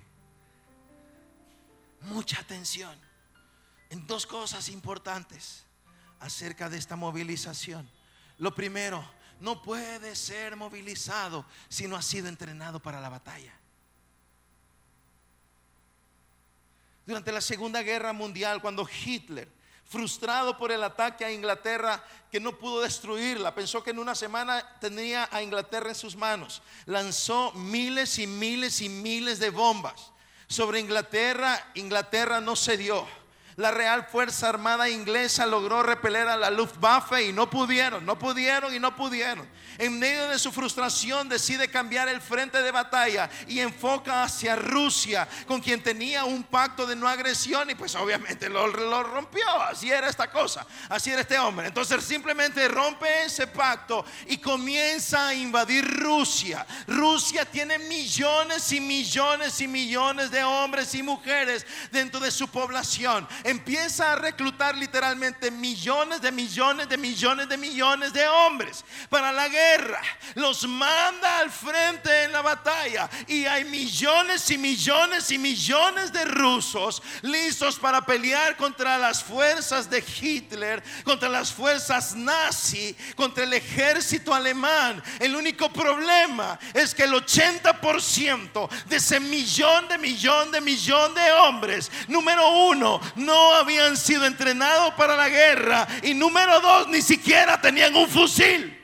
Mucha 2.00 2.40
atención 2.40 2.98
en 3.90 4.06
dos 4.06 4.26
cosas 4.26 4.70
importantes 4.70 5.66
acerca 6.20 6.70
de 6.70 6.78
esta 6.78 6.96
movilización. 6.96 7.86
Lo 8.38 8.54
primero, 8.54 9.06
no 9.40 9.60
puede 9.60 10.16
ser 10.16 10.56
movilizado 10.56 11.44
si 11.68 11.86
no 11.86 11.96
ha 11.96 12.02
sido 12.02 12.28
entrenado 12.28 12.80
para 12.80 12.98
la 12.98 13.10
batalla. 13.10 13.52
Durante 17.04 17.30
la 17.30 17.42
Segunda 17.42 17.82
Guerra 17.82 18.14
Mundial, 18.14 18.62
cuando 18.62 18.88
Hitler, 18.88 19.50
frustrado 19.88 20.56
por 20.58 20.70
el 20.70 20.84
ataque 20.84 21.24
a 21.24 21.32
Inglaterra, 21.32 22.04
que 22.30 22.40
no 22.40 22.58
pudo 22.58 22.82
destruirla, 22.82 23.54
pensó 23.54 23.82
que 23.82 23.90
en 23.90 23.98
una 23.98 24.14
semana 24.14 24.62
tenía 24.80 25.28
a 25.32 25.42
Inglaterra 25.42 25.88
en 25.88 25.94
sus 25.94 26.14
manos, 26.14 26.62
lanzó 26.84 27.52
miles 27.52 28.18
y 28.18 28.26
miles 28.26 28.82
y 28.82 28.88
miles 28.90 29.38
de 29.38 29.50
bombas 29.50 30.12
sobre 30.46 30.80
Inglaterra. 30.80 31.72
Inglaterra 31.74 32.40
no 32.40 32.54
cedió. 32.54 33.06
La 33.58 33.72
Real 33.72 34.06
Fuerza 34.06 34.48
Armada 34.48 34.88
Inglesa 34.88 35.44
logró 35.44 35.82
repeler 35.82 36.28
a 36.28 36.36
la 36.36 36.48
Luftwaffe 36.48 37.24
y 37.24 37.32
no 37.32 37.50
pudieron, 37.50 38.06
no 38.06 38.16
pudieron 38.16 38.72
y 38.72 38.78
no 38.78 38.94
pudieron. 38.94 39.48
En 39.78 39.98
medio 39.98 40.28
de 40.28 40.38
su 40.38 40.52
frustración 40.52 41.28
decide 41.28 41.68
cambiar 41.68 42.08
el 42.08 42.20
frente 42.20 42.62
de 42.62 42.70
batalla 42.70 43.28
y 43.48 43.58
enfoca 43.58 44.22
hacia 44.22 44.54
Rusia, 44.54 45.26
con 45.48 45.60
quien 45.60 45.82
tenía 45.82 46.24
un 46.24 46.44
pacto 46.44 46.86
de 46.86 46.94
no 46.94 47.08
agresión 47.08 47.68
y 47.68 47.74
pues 47.74 47.96
obviamente 47.96 48.48
lo, 48.48 48.68
lo 48.68 49.02
rompió. 49.02 49.48
Así 49.62 49.90
era 49.90 50.08
esta 50.08 50.30
cosa, 50.30 50.64
así 50.88 51.10
era 51.10 51.22
este 51.22 51.36
hombre. 51.36 51.66
Entonces 51.66 52.04
simplemente 52.04 52.68
rompe 52.68 53.24
ese 53.24 53.48
pacto 53.48 54.04
y 54.28 54.38
comienza 54.38 55.28
a 55.28 55.34
invadir 55.34 55.84
Rusia. 55.84 56.64
Rusia 56.86 57.44
tiene 57.44 57.76
millones 57.80 58.70
y 58.70 58.80
millones 58.80 59.60
y 59.60 59.66
millones 59.66 60.30
de 60.30 60.44
hombres 60.44 60.94
y 60.94 61.02
mujeres 61.02 61.66
dentro 61.90 62.20
de 62.20 62.30
su 62.30 62.46
población 62.46 63.26
empieza 63.48 64.12
a 64.12 64.16
reclutar 64.16 64.76
literalmente 64.76 65.50
millones 65.50 66.20
de 66.20 66.30
millones 66.30 66.86
de 66.86 66.98
millones 66.98 67.48
de 67.48 67.56
millones 67.56 68.12
de 68.12 68.28
hombres 68.28 68.84
para 69.08 69.32
la 69.32 69.48
guerra. 69.48 70.02
Los 70.34 70.68
manda 70.68 71.38
al 71.38 71.50
frente 71.50 72.24
en 72.24 72.32
la 72.32 72.42
batalla 72.42 73.08
y 73.26 73.46
hay 73.46 73.64
millones 73.64 74.50
y 74.50 74.58
millones 74.58 75.30
y 75.30 75.38
millones 75.38 76.12
de 76.12 76.26
rusos 76.26 77.02
listos 77.22 77.78
para 77.78 78.04
pelear 78.04 78.54
contra 78.56 78.98
las 78.98 79.24
fuerzas 79.24 79.88
de 79.88 80.04
Hitler, 80.20 80.82
contra 81.02 81.30
las 81.30 81.50
fuerzas 81.50 82.14
nazi, 82.14 82.94
contra 83.16 83.44
el 83.44 83.54
ejército 83.54 84.34
alemán. 84.34 85.02
El 85.18 85.34
único 85.34 85.72
problema 85.72 86.58
es 86.74 86.94
que 86.94 87.04
el 87.04 87.12
80% 87.12 88.68
de 88.84 88.96
ese 88.96 89.20
millón 89.20 89.88
de 89.88 89.96
millón 89.96 90.50
de 90.50 90.60
millón 90.60 91.14
de 91.14 91.32
hombres, 91.32 91.90
número 92.08 92.46
uno, 92.66 93.00
no 93.16 93.37
habían 93.54 93.96
sido 93.96 94.24
entrenados 94.24 94.94
para 94.94 95.16
la 95.16 95.28
guerra 95.28 95.86
y 96.02 96.14
número 96.14 96.60
dos, 96.60 96.88
ni 96.88 97.02
siquiera 97.02 97.60
tenían 97.60 97.94
un 97.94 98.08
fusil. 98.08 98.74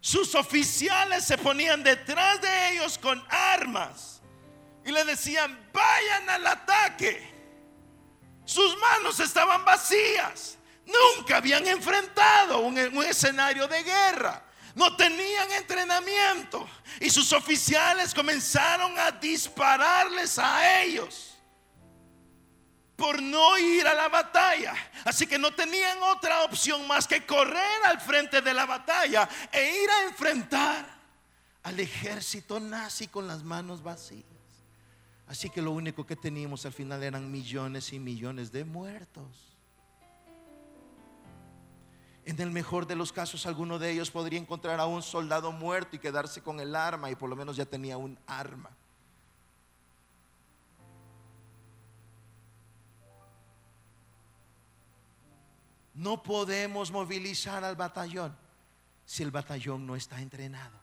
Sus 0.00 0.36
oficiales 0.36 1.24
se 1.24 1.36
ponían 1.36 1.82
detrás 1.82 2.40
de 2.40 2.70
ellos 2.70 2.96
con 2.96 3.22
armas 3.28 4.22
y 4.84 4.92
le 4.92 5.04
decían, 5.04 5.68
vayan 5.72 6.30
al 6.30 6.46
ataque. 6.46 7.34
Sus 8.44 8.78
manos 8.78 9.18
estaban 9.18 9.64
vacías. 9.64 10.58
Nunca 10.86 11.38
habían 11.38 11.66
enfrentado 11.66 12.60
un, 12.60 12.78
un 12.78 13.04
escenario 13.04 13.66
de 13.66 13.82
guerra. 13.82 14.45
No 14.76 14.94
tenían 14.94 15.50
entrenamiento 15.52 16.68
y 17.00 17.08
sus 17.08 17.32
oficiales 17.32 18.12
comenzaron 18.12 18.96
a 18.98 19.10
dispararles 19.10 20.38
a 20.38 20.82
ellos 20.82 21.34
por 22.94 23.22
no 23.22 23.56
ir 23.58 23.86
a 23.86 23.94
la 23.94 24.08
batalla. 24.10 24.74
Así 25.04 25.26
que 25.26 25.38
no 25.38 25.50
tenían 25.54 25.96
otra 26.02 26.44
opción 26.44 26.86
más 26.86 27.08
que 27.08 27.24
correr 27.24 27.84
al 27.86 28.00
frente 28.02 28.42
de 28.42 28.52
la 28.52 28.66
batalla 28.66 29.26
e 29.50 29.82
ir 29.82 29.90
a 29.90 30.02
enfrentar 30.04 30.86
al 31.62 31.80
ejército 31.80 32.60
nazi 32.60 33.08
con 33.08 33.26
las 33.26 33.42
manos 33.42 33.82
vacías. 33.82 34.24
Así 35.26 35.48
que 35.48 35.62
lo 35.62 35.70
único 35.70 36.04
que 36.06 36.16
teníamos 36.16 36.66
al 36.66 36.74
final 36.74 37.02
eran 37.02 37.30
millones 37.32 37.94
y 37.94 37.98
millones 37.98 38.52
de 38.52 38.66
muertos. 38.66 39.45
En 42.26 42.40
el 42.40 42.50
mejor 42.50 42.88
de 42.88 42.96
los 42.96 43.12
casos, 43.12 43.46
alguno 43.46 43.78
de 43.78 43.92
ellos 43.92 44.10
podría 44.10 44.40
encontrar 44.40 44.80
a 44.80 44.86
un 44.86 45.00
soldado 45.00 45.52
muerto 45.52 45.94
y 45.94 46.00
quedarse 46.00 46.42
con 46.42 46.58
el 46.58 46.74
arma 46.74 47.08
y 47.08 47.14
por 47.14 47.30
lo 47.30 47.36
menos 47.36 47.56
ya 47.56 47.64
tenía 47.64 47.96
un 47.96 48.18
arma. 48.26 48.70
No 55.94 56.20
podemos 56.20 56.90
movilizar 56.90 57.62
al 57.62 57.76
batallón 57.76 58.36
si 59.04 59.22
el 59.22 59.30
batallón 59.30 59.86
no 59.86 59.94
está 59.94 60.20
entrenado. 60.20 60.80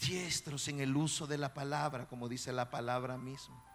Diestros 0.00 0.68
en 0.68 0.78
el 0.78 0.96
uso 0.96 1.26
de 1.26 1.38
la 1.38 1.52
palabra, 1.52 2.06
como 2.06 2.28
dice 2.28 2.52
la 2.52 2.70
palabra 2.70 3.16
misma. 3.18 3.73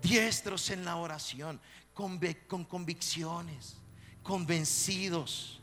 Diestros 0.00 0.70
en 0.70 0.84
la 0.84 0.96
oración, 0.96 1.60
con, 1.94 2.20
con 2.46 2.64
convicciones, 2.64 3.76
convencidos. 4.22 5.60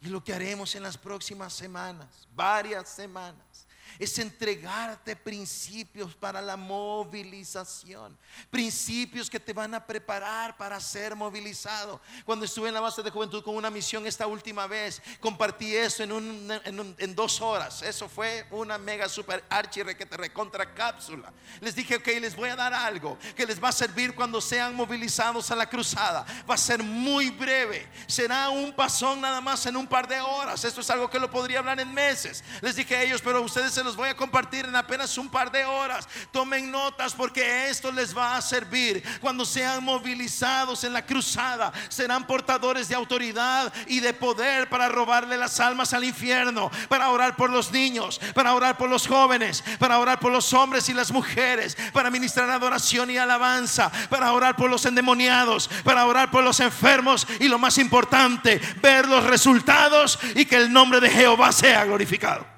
Y 0.00 0.08
lo 0.08 0.24
que 0.24 0.32
haremos 0.32 0.74
en 0.74 0.82
las 0.82 0.96
próximas 0.96 1.52
semanas, 1.52 2.26
varias 2.34 2.88
semanas, 2.88 3.66
es 3.98 4.18
entregarte 4.18 5.16
principios 5.16 6.14
para 6.14 6.40
la 6.40 6.56
movilización, 6.56 8.16
principios 8.50 9.28
que 9.28 9.40
te 9.40 9.52
van 9.52 9.74
a 9.74 9.86
preparar 9.86 10.56
para 10.56 10.80
ser 10.80 11.16
movilizado. 11.16 12.00
Cuando 12.24 12.44
estuve 12.44 12.68
en 12.68 12.74
la 12.74 12.80
base 12.80 13.02
de 13.02 13.10
juventud 13.10 13.42
con 13.42 13.56
una 13.56 13.70
misión 13.70 14.06
esta 14.06 14.26
última 14.26 14.66
vez, 14.66 15.02
compartí 15.20 15.74
eso 15.74 16.02
en, 16.02 17.14
dos 17.14 17.40
horas. 17.40 17.82
Eso 17.82 18.08
fue 18.08 18.46
una 18.50 18.78
mega 18.78 19.08
super 19.08 19.44
archi 19.50 19.82
recontra 19.82 20.74
cápsula. 20.74 21.32
Les 21.60 21.74
dije, 21.74 21.96
ok, 21.96 22.06
les 22.20 22.36
voy 22.36 22.48
a 22.48 22.56
dar 22.56 22.72
algo 22.72 23.18
que 23.36 23.46
les 23.46 23.62
va 23.62 23.68
a 23.68 23.72
servir 23.72 24.14
cuando 24.14 24.40
sean 24.40 24.74
movilizados 24.74 25.50
a 25.50 25.56
la 25.56 25.68
cruzada. 25.68 26.24
Va 26.48 26.54
a 26.54 26.58
ser 26.58 26.82
muy 26.82 27.30
breve, 27.30 27.88
será 28.06 28.48
un 28.50 28.72
pasón 28.74 29.20
nada 29.20 29.40
más 29.40 29.64
en 29.66 29.76
un 29.76 29.86
par 29.86 30.06
de 30.08 30.20
horas. 30.20 30.64
Esto 30.64 30.80
es 30.80 30.90
algo 30.90 31.08
que 31.10 31.18
lo 31.18 31.30
podría 31.30 31.58
hablar 31.58 31.80
en 31.80 31.92
meses. 31.92 32.44
Les 32.60 32.76
dije 32.76 32.96
a 32.96 33.02
ellos, 33.02 33.20
pero 33.22 33.42
ustedes 33.42 33.76
los 33.84 33.96
voy 33.96 34.08
a 34.08 34.16
compartir 34.16 34.64
en 34.66 34.76
apenas 34.76 35.16
un 35.18 35.28
par 35.28 35.50
de 35.50 35.64
horas. 35.64 36.08
Tomen 36.32 36.70
notas 36.70 37.14
porque 37.14 37.68
esto 37.68 37.92
les 37.92 38.16
va 38.16 38.36
a 38.36 38.42
servir. 38.42 39.02
Cuando 39.20 39.44
sean 39.44 39.82
movilizados 39.84 40.84
en 40.84 40.92
la 40.92 41.04
cruzada, 41.04 41.72
serán 41.88 42.26
portadores 42.26 42.88
de 42.88 42.94
autoridad 42.94 43.72
y 43.86 44.00
de 44.00 44.12
poder 44.12 44.68
para 44.68 44.88
robarle 44.88 45.36
las 45.36 45.60
almas 45.60 45.92
al 45.92 46.04
infierno, 46.04 46.70
para 46.88 47.10
orar 47.10 47.36
por 47.36 47.50
los 47.50 47.70
niños, 47.72 48.20
para 48.34 48.54
orar 48.54 48.76
por 48.76 48.88
los 48.88 49.06
jóvenes, 49.06 49.62
para 49.78 49.98
orar 49.98 50.20
por 50.20 50.32
los 50.32 50.52
hombres 50.52 50.88
y 50.88 50.94
las 50.94 51.10
mujeres, 51.10 51.76
para 51.92 52.10
ministrar 52.10 52.50
adoración 52.50 53.10
y 53.10 53.18
alabanza, 53.18 53.90
para 54.08 54.32
orar 54.32 54.56
por 54.56 54.70
los 54.70 54.84
endemoniados, 54.86 55.68
para 55.84 56.06
orar 56.06 56.30
por 56.30 56.44
los 56.44 56.60
enfermos 56.60 57.26
y 57.38 57.48
lo 57.48 57.58
más 57.58 57.78
importante, 57.78 58.60
ver 58.82 59.06
los 59.06 59.24
resultados 59.24 60.18
y 60.34 60.44
que 60.44 60.56
el 60.56 60.72
nombre 60.72 61.00
de 61.00 61.10
Jehová 61.10 61.52
sea 61.52 61.84
glorificado. 61.84 62.49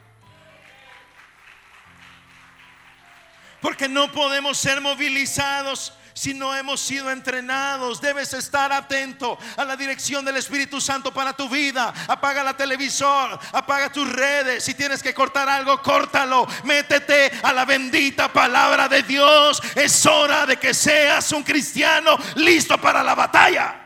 Porque 3.62 3.88
no 3.88 4.12
podemos 4.12 4.58
ser 4.58 4.82
movilizados 4.82 5.94
si 6.14 6.34
no 6.34 6.54
hemos 6.54 6.80
sido 6.80 7.10
entrenados. 7.10 8.00
Debes 8.00 8.32
estar 8.34 8.72
atento 8.72 9.38
a 9.56 9.64
la 9.64 9.76
dirección 9.76 10.24
del 10.24 10.36
Espíritu 10.36 10.80
Santo 10.80 11.12
para 11.12 11.32
tu 11.32 11.48
vida. 11.48 11.92
Apaga 12.08 12.44
la 12.44 12.56
televisor, 12.56 13.38
apaga 13.52 13.90
tus 13.90 14.10
redes. 14.10 14.64
Si 14.64 14.74
tienes 14.74 15.02
que 15.02 15.14
cortar 15.14 15.48
algo, 15.48 15.80
córtalo. 15.80 16.46
Métete 16.64 17.30
a 17.42 17.52
la 17.52 17.64
bendita 17.64 18.32
palabra 18.32 18.88
de 18.88 19.02
Dios. 19.04 19.62
Es 19.74 20.04
hora 20.06 20.44
de 20.44 20.56
que 20.58 20.74
seas 20.74 21.32
un 21.32 21.42
cristiano 21.42 22.16
listo 22.34 22.78
para 22.78 23.02
la 23.02 23.14
batalla. 23.14 23.76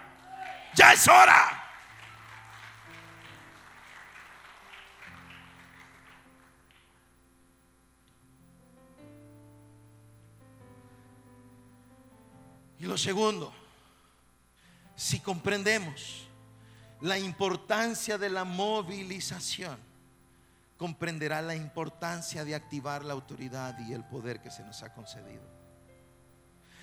Ya 0.75 0.93
es 0.93 1.07
hora. 1.07 1.56
Lo 12.87 12.97
segundo, 12.97 13.53
si 14.95 15.21
comprendemos 15.21 16.27
la 17.01 17.19
importancia 17.19 18.17
de 18.17 18.31
la 18.31 18.45
movilización, 18.45 19.79
comprenderá 20.77 21.43
la 21.43 21.55
importancia 21.55 22.45
de 22.45 22.55
activar 22.55 23.05
la 23.05 23.13
autoridad 23.13 23.79
y 23.79 23.93
el 23.93 24.05
poder 24.05 24.41
que 24.41 24.51
se 24.51 24.63
nos 24.63 24.83
ha 24.83 24.93
concedido. 24.93 25.43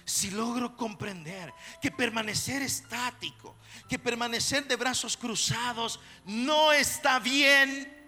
Si 0.06 0.32
logro 0.32 0.76
comprender 0.76 1.54
que 1.82 1.90
permanecer 1.90 2.62
estático, 2.62 3.56
que 3.88 3.98
permanecer 3.98 4.68
de 4.68 4.76
brazos 4.76 5.16
cruzados 5.16 6.00
no 6.26 6.74
está 6.74 7.20
bien, 7.20 8.03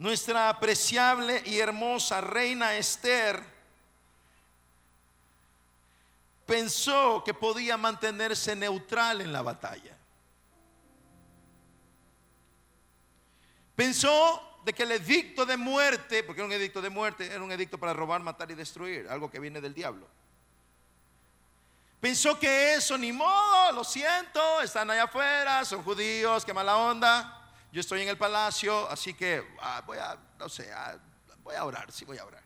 nuestra 0.00 0.48
apreciable 0.48 1.42
y 1.44 1.58
hermosa 1.58 2.22
reina 2.22 2.74
Esther 2.74 3.38
pensó 6.46 7.22
que 7.22 7.34
podía 7.34 7.76
mantenerse 7.76 8.56
neutral 8.56 9.20
en 9.20 9.30
la 9.30 9.42
batalla. 9.42 9.94
Pensó 13.76 14.60
de 14.64 14.72
que 14.72 14.84
el 14.84 14.92
edicto 14.92 15.44
de 15.44 15.58
muerte, 15.58 16.22
porque 16.22 16.40
era 16.40 16.46
un 16.46 16.52
edicto 16.54 16.80
de 16.80 16.88
muerte, 16.88 17.26
era 17.26 17.42
un 17.42 17.52
edicto 17.52 17.76
para 17.76 17.92
robar, 17.92 18.22
matar 18.22 18.50
y 18.50 18.54
destruir, 18.54 19.06
algo 19.06 19.30
que 19.30 19.38
viene 19.38 19.60
del 19.60 19.74
diablo. 19.74 20.08
Pensó 22.00 22.38
que 22.38 22.72
eso, 22.72 22.96
ni 22.96 23.12
modo, 23.12 23.72
lo 23.72 23.84
siento, 23.84 24.62
están 24.62 24.90
allá 24.90 25.02
afuera, 25.02 25.62
son 25.66 25.82
judíos, 25.82 26.46
qué 26.46 26.54
mala 26.54 26.78
onda. 26.78 27.36
Yo 27.72 27.80
estoy 27.80 28.02
en 28.02 28.08
el 28.08 28.18
palacio, 28.18 28.88
así 28.88 29.14
que 29.14 29.46
ah, 29.60 29.82
voy 29.86 29.98
a, 29.98 30.18
no 30.38 30.48
sé, 30.48 30.72
ah, 30.72 30.98
voy 31.42 31.54
a 31.54 31.64
orar, 31.64 31.90
sí 31.92 32.04
voy 32.04 32.18
a 32.18 32.24
orar. 32.24 32.42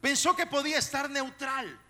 Pensó 0.00 0.34
que 0.36 0.46
podía 0.46 0.78
estar 0.78 1.10
neutral. 1.10 1.80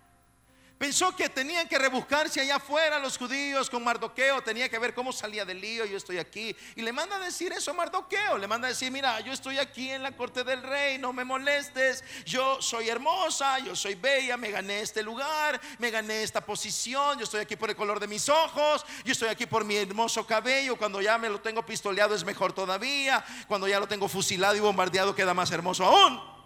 Pensó 0.77 1.15
que 1.15 1.27
tenían 1.27 1.67
que 1.67 1.79
rebuscarse 1.79 2.39
allá 2.39 2.57
afuera 2.57 2.99
los 2.99 3.17
judíos 3.17 3.67
con 3.67 3.83
Mardoqueo, 3.83 4.43
tenía 4.43 4.69
que 4.69 4.77
ver 4.77 4.93
cómo 4.93 5.11
salía 5.11 5.43
del 5.43 5.59
lío, 5.59 5.85
yo 5.85 5.97
estoy 5.97 6.19
aquí. 6.19 6.55
Y 6.75 6.83
le 6.83 6.93
manda 6.93 7.15
a 7.15 7.19
decir 7.19 7.51
eso 7.51 7.71
a 7.71 7.73
Mardoqueo, 7.73 8.37
le 8.37 8.47
manda 8.47 8.67
a 8.67 8.69
decir, 8.69 8.91
mira, 8.91 9.19
yo 9.21 9.33
estoy 9.33 9.57
aquí 9.57 9.89
en 9.89 10.03
la 10.03 10.15
corte 10.15 10.43
del 10.43 10.61
rey, 10.61 10.99
no 10.99 11.13
me 11.13 11.23
molestes, 11.23 12.03
yo 12.25 12.61
soy 12.61 12.89
hermosa, 12.89 13.57
yo 13.57 13.75
soy 13.75 13.95
bella, 13.95 14.37
me 14.37 14.51
gané 14.51 14.81
este 14.81 15.01
lugar, 15.01 15.59
me 15.79 15.89
gané 15.89 16.21
esta 16.21 16.41
posición, 16.41 17.17
yo 17.17 17.23
estoy 17.23 17.41
aquí 17.41 17.55
por 17.55 17.71
el 17.71 17.75
color 17.75 17.99
de 17.99 18.07
mis 18.07 18.29
ojos, 18.29 18.85
yo 19.03 19.13
estoy 19.13 19.29
aquí 19.29 19.47
por 19.47 19.65
mi 19.65 19.77
hermoso 19.77 20.27
cabello, 20.27 20.75
cuando 20.75 21.01
ya 21.01 21.17
me 21.17 21.27
lo 21.27 21.41
tengo 21.41 21.65
pistoleado 21.65 22.13
es 22.13 22.23
mejor 22.23 22.53
todavía, 22.53 23.25
cuando 23.47 23.67
ya 23.67 23.79
lo 23.79 23.87
tengo 23.87 24.07
fusilado 24.07 24.55
y 24.55 24.59
bombardeado 24.59 25.15
queda 25.15 25.33
más 25.33 25.49
hermoso 25.49 25.85
aún. 25.85 26.36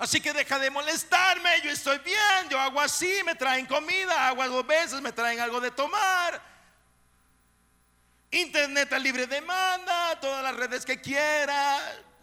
Así 0.00 0.18
que 0.18 0.32
deja 0.32 0.58
de 0.58 0.70
molestarme, 0.70 1.60
yo 1.62 1.70
estoy 1.70 1.98
bien, 1.98 2.48
yo 2.48 2.58
hago 2.58 2.80
así, 2.80 3.20
me 3.22 3.34
traen 3.34 3.66
comida, 3.66 4.28
hago 4.28 4.48
dos 4.48 4.66
veces, 4.66 4.98
me 5.02 5.12
traen 5.12 5.38
algo 5.40 5.60
de 5.60 5.70
tomar. 5.70 6.42
Internet 8.30 8.90
a 8.94 8.98
libre 8.98 9.26
demanda, 9.26 10.18
todas 10.18 10.42
las 10.42 10.56
redes 10.56 10.86
que 10.86 11.02
quiera, 11.02 11.78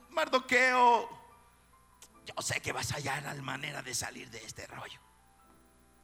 Mardoqueo. 0.10 1.08
Yo 2.26 2.42
sé 2.42 2.60
que 2.62 2.72
vas 2.72 2.92
a 2.94 2.96
hallar 2.96 3.22
la 3.22 3.36
manera 3.36 3.84
de 3.84 3.94
salir 3.94 4.28
de 4.32 4.44
este 4.44 4.66
rollo. 4.66 5.00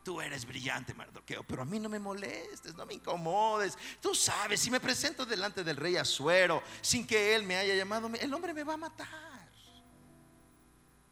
Tú 0.04 0.22
eres 0.22 0.46
brillante, 0.46 0.94
Mardoqueo, 0.94 1.42
pero 1.42 1.64
a 1.64 1.66
mí 1.66 1.80
no 1.80 1.90
me 1.90 1.98
molestes, 1.98 2.76
no 2.76 2.86
me 2.86 2.94
incomodes. 2.94 3.80
Tú 4.00 4.14
sabes, 4.14 4.60
si 4.60 4.70
me 4.70 4.80
presento 4.80 5.26
delante 5.26 5.64
del 5.64 5.78
rey 5.78 5.98
Azuero 5.98 6.62
sin 6.82 7.08
que 7.08 7.34
él 7.34 7.42
me 7.42 7.58
haya 7.58 7.74
llamado, 7.74 8.12
el 8.14 8.32
hombre 8.32 8.54
me 8.54 8.64
va 8.64 8.76
a 8.76 8.78
matar 8.78 9.33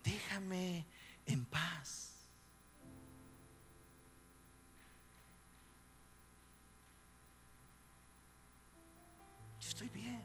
déjame 0.04 0.86
en 1.26 1.46
paz. 1.46 2.12
Yo 9.60 9.68
estoy 9.70 9.90
bien. 9.90 10.24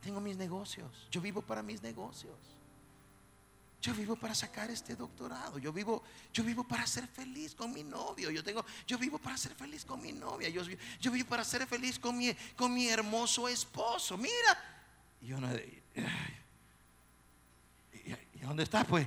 Tengo 0.00 0.20
mis 0.20 0.36
negocios. 0.36 1.08
Yo 1.10 1.20
vivo 1.20 1.42
para 1.42 1.62
mis 1.62 1.82
negocios. 1.82 2.36
Yo 3.80 3.94
vivo 3.94 4.16
para 4.16 4.34
sacar 4.34 4.70
este 4.70 4.96
doctorado. 4.96 5.58
Yo 5.58 5.72
vivo, 5.72 6.02
yo 6.32 6.42
vivo 6.42 6.64
para 6.64 6.86
ser 6.86 7.06
feliz 7.06 7.54
con 7.54 7.72
mi 7.72 7.84
novio. 7.84 8.30
Yo 8.30 8.42
tengo, 8.42 8.64
yo 8.86 8.98
vivo 8.98 9.18
para 9.18 9.36
ser 9.36 9.54
feliz 9.54 9.84
con 9.84 10.00
mi 10.00 10.12
novia. 10.12 10.48
Yo, 10.48 10.62
yo 11.00 11.12
vivo 11.12 11.28
para 11.28 11.44
ser 11.44 11.66
feliz 11.66 11.98
con 11.98 12.16
mi, 12.16 12.34
con 12.56 12.74
mi 12.74 12.88
hermoso 12.88 13.48
esposo. 13.48 14.16
Mira, 14.16 14.58
yo 15.20 15.40
no 15.40 15.48
y 18.40 18.44
dónde 18.44 18.62
está 18.62 18.84
pues? 18.84 19.06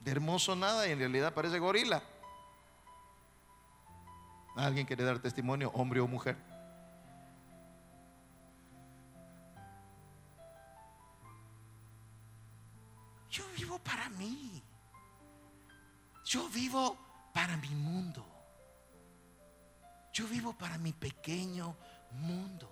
De 0.00 0.10
hermoso 0.10 0.56
nada 0.56 0.86
y 0.88 0.92
en 0.92 0.98
realidad 0.98 1.32
parece 1.32 1.58
gorila. 1.58 2.02
¿Alguien 4.56 4.86
quiere 4.86 5.04
dar 5.04 5.18
testimonio, 5.18 5.70
hombre 5.74 6.00
o 6.00 6.08
mujer? 6.08 6.36
Yo 13.30 13.44
vivo 13.56 13.78
para 13.78 14.10
mí. 14.10 14.62
Yo 16.24 16.48
vivo 16.50 16.96
para 17.32 17.56
mi 17.56 17.70
mundo. 17.70 18.26
Yo 20.12 20.26
vivo 20.26 20.52
para 20.52 20.76
mi 20.76 20.92
pequeño 20.92 21.74
mundo. 22.12 22.68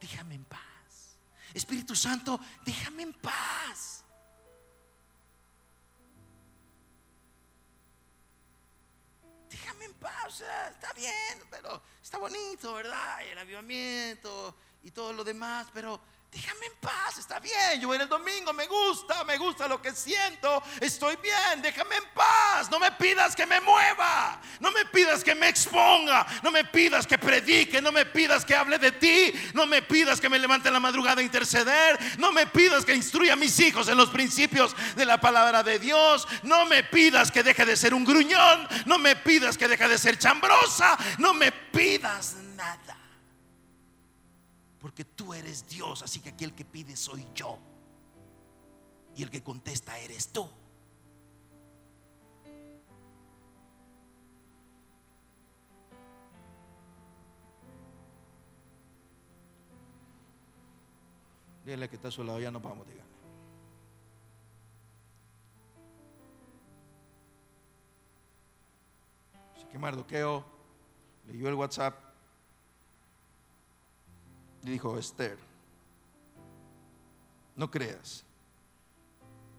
Déjame 0.00 0.34
en 0.34 0.44
paz. 0.44 1.18
Espíritu 1.54 1.94
Santo, 1.96 2.38
déjame 2.64 3.02
en 3.02 3.12
paz. 3.14 4.04
Déjame 9.48 9.86
en 9.86 9.94
paz. 9.94 10.26
o 10.26 10.30
sea, 10.30 10.68
está 10.68 10.92
bien, 10.92 11.42
pero 11.50 11.82
está 12.02 12.18
bonito, 12.18 12.74
¿verdad? 12.74 13.22
El 13.22 13.38
avivamiento 13.38 14.54
y 14.82 14.90
todo 14.90 15.12
lo 15.12 15.24
demás, 15.24 15.68
pero 15.72 16.00
déjame 16.36 16.66
en 16.66 16.72
paz, 16.80 17.18
está 17.18 17.38
bien. 17.40 17.80
Yo 17.80 17.88
voy 17.88 17.98
el 17.98 18.08
domingo, 18.08 18.52
me 18.52 18.66
gusta, 18.66 19.24
me 19.24 19.38
gusta 19.38 19.66
lo 19.66 19.80
que 19.80 19.92
siento, 19.92 20.62
estoy 20.80 21.16
bien, 21.16 21.62
déjame 21.62 21.96
en 21.96 22.04
paz. 22.14 22.70
No 22.70 22.78
me 22.78 22.92
pidas 22.92 23.34
que 23.34 23.46
me 23.46 23.58
mueva, 23.60 24.38
no 24.60 24.70
me 24.70 24.84
pidas 24.84 25.24
que 25.24 25.34
me 25.34 25.48
exponga, 25.48 26.26
no 26.42 26.50
me 26.50 26.64
pidas 26.64 27.06
que 27.06 27.16
predique, 27.16 27.80
no 27.80 27.90
me 27.90 28.04
pidas 28.04 28.44
que 28.44 28.54
hable 28.54 28.78
de 28.78 28.92
ti, 28.92 29.32
no 29.54 29.66
me 29.66 29.80
pidas 29.80 30.20
que 30.20 30.28
me 30.28 30.38
levante 30.38 30.68
en 30.68 30.74
la 30.74 30.80
madrugada 30.80 31.22
a 31.22 31.24
interceder, 31.24 31.98
no 32.18 32.32
me 32.32 32.46
pidas 32.46 32.84
que 32.84 32.94
instruya 32.94 33.32
a 33.32 33.36
mis 33.36 33.58
hijos 33.60 33.88
en 33.88 33.96
los 33.96 34.10
principios 34.10 34.76
de 34.94 35.06
la 35.06 35.18
palabra 35.18 35.62
de 35.62 35.78
Dios, 35.78 36.28
no 36.42 36.66
me 36.66 36.84
pidas 36.84 37.32
que 37.32 37.42
deje 37.42 37.64
de 37.64 37.76
ser 37.76 37.94
un 37.94 38.04
gruñón, 38.04 38.68
no 38.84 38.98
me 38.98 39.16
pidas 39.16 39.56
que 39.56 39.68
deje 39.68 39.88
de 39.88 39.96
ser 39.96 40.18
chambrosa, 40.18 40.98
no 41.18 41.32
me 41.32 41.50
pidas 41.50 42.34
nada. 42.56 43.05
Porque 44.86 45.04
tú 45.04 45.34
eres 45.34 45.68
Dios, 45.68 46.00
así 46.02 46.20
que 46.20 46.28
aquí 46.28 46.44
el 46.44 46.54
que 46.54 46.64
pide 46.64 46.94
soy 46.94 47.26
yo. 47.34 47.58
Y 49.16 49.24
el 49.24 49.30
que 49.32 49.42
contesta 49.42 49.98
eres 49.98 50.28
tú. 50.28 50.48
Dile 61.64 61.88
que 61.88 61.96
está 61.96 62.06
a 62.06 62.12
su 62.12 62.22
lado, 62.22 62.38
ya 62.38 62.52
nos 62.52 62.62
vamos, 62.62 62.86
dígame. 62.86 63.10
Así 69.56 69.66
que 69.66 69.78
Mardoqueo 69.80 70.44
leyó 71.26 71.48
el 71.48 71.54
WhatsApp 71.54 72.05
dijo, 74.70 74.98
Esther, 74.98 75.38
no 77.54 77.70
creas 77.70 78.24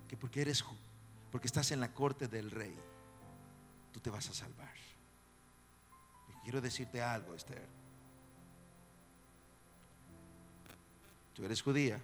que 0.08 0.18
porque 0.18 0.42
eres 0.42 0.64
porque 1.32 1.48
estás 1.48 1.72
en 1.72 1.80
la 1.80 1.94
corte 1.94 2.28
del 2.28 2.52
rey, 2.52 2.76
tú 3.92 4.00
te 4.00 4.10
vas 4.10 4.30
a 4.30 4.34
salvar. 4.34 4.74
Y 6.30 6.44
quiero 6.44 6.62
decirte 6.62 7.02
algo, 7.02 7.36
Esther. 7.36 7.68
Tú 11.34 11.44
eres 11.44 11.62
judía, 11.62 12.02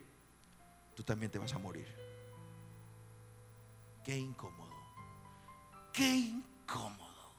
tú 0.96 1.04
también 1.04 1.32
te 1.32 1.40
vas 1.40 1.54
a 1.54 1.58
morir. 1.58 1.88
Qué 4.04 4.18
incómodo. 4.18 4.74
Qué 5.92 6.16
incómodo. 6.16 7.32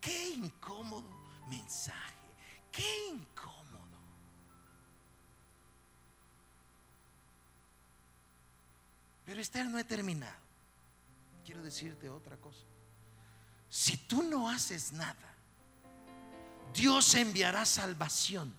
Qué 0.00 0.30
incómodo 0.30 1.08
mensaje. 1.48 2.11
Qué 2.72 3.08
incómodo. 3.10 3.52
Pero 9.24 9.40
Esther 9.40 9.66
no 9.66 9.78
he 9.78 9.84
terminado. 9.84 10.40
Quiero 11.44 11.62
decirte 11.62 12.08
otra 12.08 12.36
cosa. 12.38 12.64
Si 13.68 13.96
tú 13.96 14.22
no 14.22 14.48
haces 14.48 14.92
nada, 14.92 15.34
Dios 16.74 17.14
enviará 17.14 17.64
salvación 17.64 18.54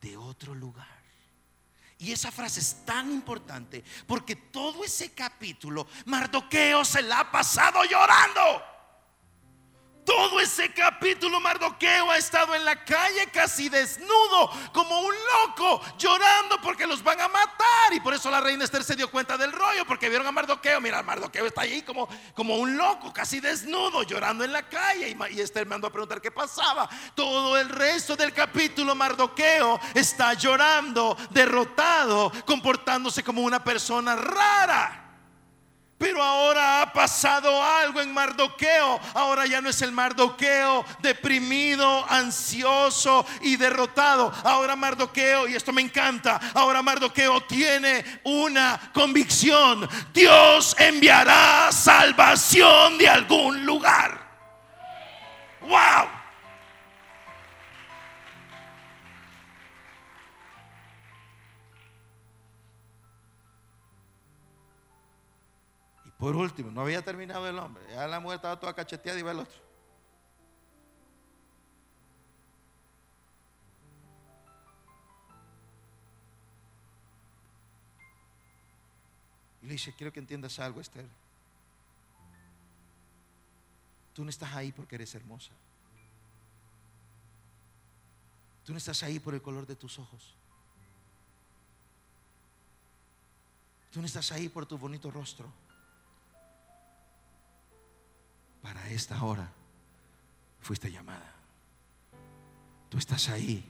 de 0.00 0.16
otro 0.16 0.54
lugar. 0.54 0.96
Y 1.98 2.12
esa 2.12 2.30
frase 2.30 2.60
es 2.60 2.84
tan 2.84 3.10
importante 3.10 3.82
porque 4.06 4.36
todo 4.36 4.84
ese 4.84 5.12
capítulo 5.12 5.86
Mardoqueo 6.04 6.84
se 6.84 7.00
la 7.02 7.20
ha 7.20 7.32
pasado 7.32 7.82
llorando. 7.84 8.75
Todo 10.06 10.38
ese 10.38 10.72
capítulo 10.72 11.40
Mardoqueo 11.40 12.12
ha 12.12 12.16
estado 12.16 12.54
en 12.54 12.64
la 12.64 12.84
calle 12.84 13.26
casi 13.32 13.68
desnudo, 13.68 14.52
como 14.72 15.00
un 15.00 15.12
loco, 15.12 15.82
llorando 15.98 16.60
porque 16.62 16.86
los 16.86 17.02
van 17.02 17.20
a 17.20 17.26
matar. 17.26 17.92
Y 17.92 17.98
por 17.98 18.14
eso 18.14 18.30
la 18.30 18.40
reina 18.40 18.62
Esther 18.62 18.84
se 18.84 18.94
dio 18.94 19.10
cuenta 19.10 19.36
del 19.36 19.50
rollo, 19.50 19.84
porque 19.84 20.08
vieron 20.08 20.24
a 20.28 20.30
Mardoqueo. 20.30 20.80
Mira, 20.80 21.02
Mardoqueo 21.02 21.46
está 21.46 21.62
ahí 21.62 21.82
como, 21.82 22.08
como 22.34 22.56
un 22.56 22.76
loco, 22.76 23.12
casi 23.12 23.40
desnudo, 23.40 24.04
llorando 24.04 24.44
en 24.44 24.52
la 24.52 24.62
calle. 24.62 25.08
Y, 25.08 25.34
y 25.34 25.40
Esther 25.40 25.66
mandó 25.66 25.88
a 25.88 25.90
preguntar 25.90 26.22
qué 26.22 26.30
pasaba. 26.30 26.88
Todo 27.16 27.58
el 27.58 27.68
resto 27.68 28.14
del 28.14 28.32
capítulo 28.32 28.94
Mardoqueo 28.94 29.80
está 29.92 30.34
llorando, 30.34 31.16
derrotado, 31.30 32.30
comportándose 32.46 33.24
como 33.24 33.42
una 33.42 33.64
persona 33.64 34.14
rara. 34.14 35.02
Pero 35.98 36.22
ahora 36.22 36.45
pasado 36.96 37.62
algo 37.62 38.00
en 38.00 38.10
Mardoqueo. 38.10 38.98
Ahora 39.12 39.44
ya 39.44 39.60
no 39.60 39.68
es 39.68 39.82
el 39.82 39.92
Mardoqueo 39.92 40.82
deprimido, 41.00 42.06
ansioso 42.08 43.26
y 43.42 43.56
derrotado. 43.56 44.32
Ahora 44.42 44.76
Mardoqueo, 44.76 45.46
y 45.46 45.54
esto 45.54 45.74
me 45.74 45.82
encanta, 45.82 46.40
ahora 46.54 46.80
Mardoqueo 46.80 47.42
tiene 47.42 48.02
una 48.24 48.80
convicción. 48.94 49.86
Dios 50.14 50.74
enviará 50.78 51.70
salvación 51.70 52.96
de 52.96 53.10
algún 53.10 53.66
lugar. 53.66 54.18
¡Wow! 55.60 56.15
Por 66.26 66.34
último, 66.34 66.72
no 66.72 66.80
había 66.80 67.00
terminado 67.02 67.48
el 67.48 67.56
hombre. 67.56 67.84
Ya 67.88 68.04
la 68.08 68.18
mujer 68.18 68.34
estaba 68.34 68.58
toda 68.58 68.74
cacheteada 68.74 69.16
y 69.16 69.22
va 69.22 69.30
el 69.30 69.38
otro. 69.38 69.60
Y 79.62 79.66
le 79.66 79.72
dice, 79.74 79.94
quiero 79.96 80.12
que 80.12 80.18
entiendas 80.18 80.58
algo, 80.58 80.80
Esther. 80.80 81.06
Tú 84.12 84.24
no 84.24 84.30
estás 84.30 84.52
ahí 84.52 84.72
porque 84.72 84.96
eres 84.96 85.14
hermosa. 85.14 85.52
Tú 88.64 88.72
no 88.72 88.78
estás 88.78 89.00
ahí 89.04 89.20
por 89.20 89.32
el 89.32 89.42
color 89.42 89.64
de 89.64 89.76
tus 89.76 89.96
ojos. 90.00 90.34
Tú 93.92 94.00
no 94.00 94.06
estás 94.06 94.32
ahí 94.32 94.48
por 94.48 94.66
tu 94.66 94.76
bonito 94.76 95.08
rostro. 95.08 95.65
Para 98.66 98.90
esta 98.90 99.22
hora 99.22 99.48
fuiste 100.60 100.90
llamada. 100.90 101.32
Tú 102.88 102.98
estás 102.98 103.28
ahí 103.28 103.64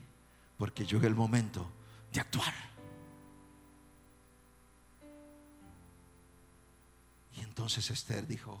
porque 0.57 0.87
llegó 0.87 1.05
el 1.05 1.13
momento 1.13 1.69
de 2.11 2.19
actuar. 2.19 2.51
Y 7.35 7.41
entonces 7.41 7.91
Esther 7.91 8.25
dijo, 8.25 8.59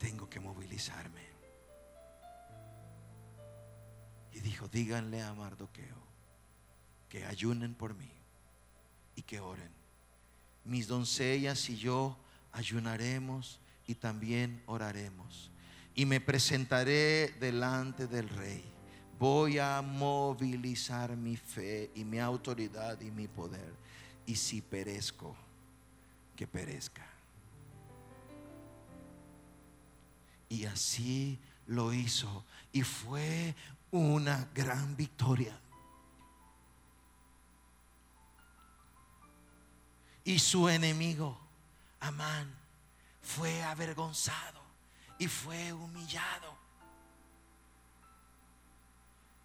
tengo 0.00 0.28
que 0.28 0.40
movilizarme. 0.40 1.22
Y 4.32 4.40
dijo, 4.40 4.66
díganle 4.66 5.22
a 5.22 5.32
Mardoqueo 5.32 6.02
que 7.08 7.24
ayunen 7.24 7.76
por 7.76 7.94
mí 7.94 8.10
y 9.14 9.22
que 9.22 9.38
oren. 9.38 9.70
Mis 10.64 10.88
doncellas 10.88 11.70
y 11.70 11.76
yo 11.76 12.16
ayunaremos 12.50 13.60
y 13.86 13.94
también 13.94 14.62
oraremos. 14.66 15.50
y 15.96 16.06
me 16.06 16.20
presentaré 16.20 17.34
delante 17.38 18.08
del 18.08 18.28
rey. 18.28 18.64
Voy 19.18 19.58
a 19.60 19.80
movilizar 19.80 21.16
mi 21.16 21.36
fe 21.36 21.92
y 21.94 22.04
mi 22.04 22.18
autoridad 22.18 23.00
y 23.00 23.12
mi 23.12 23.28
poder. 23.28 23.72
Y 24.26 24.34
si 24.34 24.60
perezco, 24.60 25.36
que 26.34 26.48
perezca. 26.48 27.06
Y 30.48 30.64
así 30.64 31.38
lo 31.68 31.92
hizo. 31.92 32.44
Y 32.72 32.82
fue 32.82 33.54
una 33.92 34.48
gran 34.52 34.96
victoria. 34.96 35.56
Y 40.24 40.40
su 40.40 40.68
enemigo, 40.68 41.38
Amán, 42.00 42.63
fue 43.24 43.62
avergonzado 43.64 44.62
y 45.18 45.26
fue 45.26 45.72
humillado. 45.72 46.56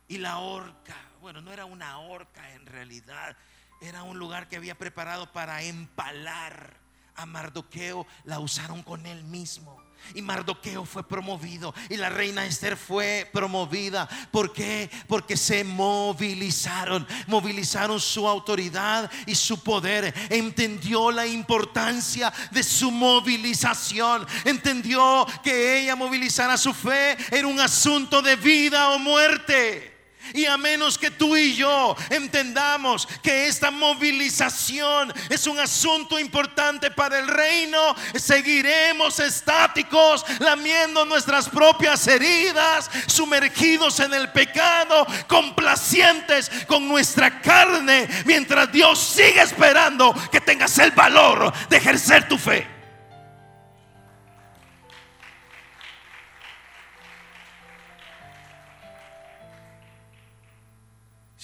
Y 0.08 0.18
la 0.18 0.40
horca, 0.40 0.96
bueno, 1.22 1.42
no 1.42 1.52
era 1.52 1.66
una 1.66 2.00
horca 2.00 2.54
en 2.54 2.66
realidad, 2.66 3.38
era 3.82 4.04
un 4.04 4.20
lugar 4.20 4.48
que 4.48 4.58
había 4.58 4.78
preparado 4.78 5.32
para 5.32 5.62
empalar 5.64 6.78
a 7.16 7.26
Mardoqueo, 7.26 8.06
la 8.26 8.40
usaron 8.40 8.84
con 8.84 9.06
él 9.06 9.24
mismo. 9.24 9.82
Y 10.14 10.22
Mardoqueo 10.22 10.86
fue 10.86 11.08
promovido 11.08 11.74
y 11.90 11.98
la 11.98 12.10
reina 12.10 12.46
Esther 12.46 12.76
fue 12.78 13.30
promovida. 13.32 14.08
¿Por 14.32 14.52
qué? 14.54 14.90
Porque 15.08 15.38
se 15.38 15.64
movilizaron, 15.64 17.08
movilizaron 17.28 18.00
su 18.00 18.28
autoridad 18.28 19.10
y 19.26 19.36
su 19.36 19.62
poder. 19.64 20.14
Entendió 20.30 21.12
la 21.12 21.28
importancia 21.28 22.34
de 22.52 22.64
su 22.64 22.92
movilización. 22.92 24.26
Entendió 24.46 25.26
que 25.44 25.82
ella 25.82 25.96
movilizara 25.96 26.58
su 26.58 26.74
fe 26.74 27.18
era 27.32 27.48
un 27.48 27.60
asunto 27.60 28.22
de 28.22 28.36
vida 28.36 28.90
o 28.90 29.00
muerte. 29.00 29.89
Y 30.34 30.46
a 30.46 30.58
menos 30.58 30.98
que 30.98 31.12
tú 31.12 31.36
y 31.36 31.56
yo 31.56 31.96
entendamos 32.10 33.08
que 33.22 33.48
esta 33.48 33.72
movilización 33.72 35.14
es 35.30 35.48
un 35.48 35.60
asunto 35.60 36.20
importante 36.20 36.92
para 36.92 37.20
el 37.20 37.28
reino, 37.28 37.96
seguiremos 38.16 39.20
estáticos, 39.20 40.26
lamiendo 40.40 41.06
nuestras 41.06 41.50
propias 41.50 42.08
heridas, 42.08 42.90
sumergidos 43.08 44.00
en 44.00 44.14
el 44.14 44.32
pecado, 44.32 45.06
complacientes 45.28 46.50
con 46.68 46.88
nuestra 46.88 47.42
carne, 47.42 48.08
mientras 48.26 48.72
Dios 48.72 49.00
sigue 49.00 49.42
esperando 49.42 50.14
que 50.32 50.42
tengas 50.42 50.78
el 50.80 50.92
valor 50.92 51.52
de 51.70 51.78
ejercer 51.78 52.28
tu 52.28 52.38
fe. 52.38 52.79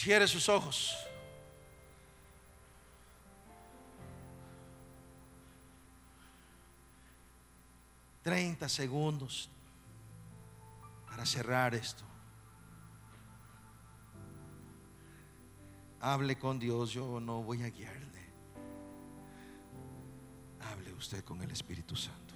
Cierre 0.05 0.27
sus 0.27 0.49
ojos. 0.49 0.95
Treinta 8.21 8.69
segundos 8.69 9.49
para 11.09 11.25
cerrar 11.25 11.73
esto. 11.73 12.03
Hable 16.01 16.37
con 16.37 16.59
Dios, 16.59 16.91
yo 16.91 17.19
no 17.19 17.41
voy 17.41 17.63
a 17.63 17.71
guiarle. 17.71 18.29
Hable 20.71 20.93
usted 20.93 21.23
con 21.23 21.41
el 21.41 21.49
Espíritu 21.49 21.95
Santo. 21.95 22.35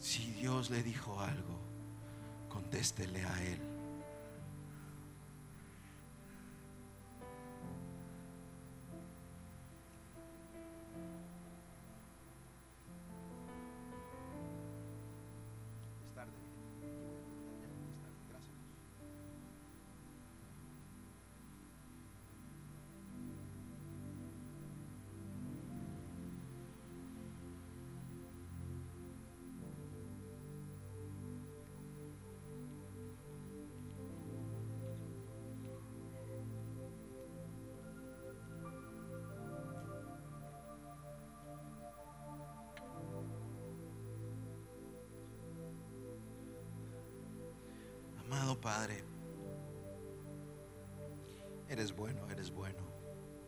Si 0.00 0.32
Dios 0.32 0.68
le 0.68 0.82
dijo 0.82 1.20
algo, 1.20 1.60
contéstele 2.48 3.24
a 3.24 3.44
Él. 3.44 3.77
Padre, 48.68 49.02
eres 51.70 51.96
bueno, 51.96 52.28
eres 52.28 52.50
bueno, 52.50 52.82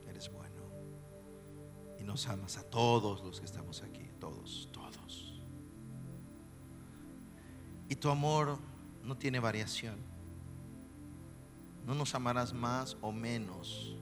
eres 0.08 0.32
bueno. 0.32 0.62
Y 1.98 2.04
nos 2.04 2.26
amas 2.26 2.56
a 2.56 2.62
todos 2.62 3.22
los 3.22 3.38
que 3.38 3.44
estamos 3.44 3.82
aquí, 3.82 4.08
todos, 4.18 4.70
todos. 4.72 5.42
Y 7.90 7.96
tu 7.96 8.08
amor 8.08 8.56
no 9.02 9.18
tiene 9.18 9.40
variación. 9.40 9.98
No 11.84 11.94
nos 11.94 12.14
amarás 12.14 12.54
más 12.54 12.96
o 13.02 13.12
menos 13.12 13.98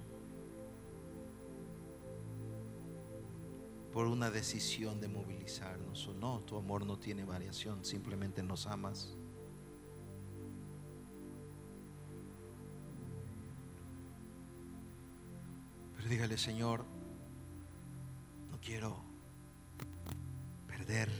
por 3.92 4.06
una 4.06 4.30
decisión 4.30 5.00
de 5.00 5.08
movilizarnos 5.08 6.06
o 6.06 6.14
no. 6.14 6.42
Tu 6.42 6.56
amor 6.56 6.86
no 6.86 6.96
tiene 6.96 7.24
variación, 7.24 7.84
simplemente 7.84 8.40
nos 8.44 8.68
amas. 8.68 9.18
Dígale, 16.08 16.38
Señor, 16.38 16.86
no 18.50 18.58
quiero 18.62 18.96
perder 20.66 21.10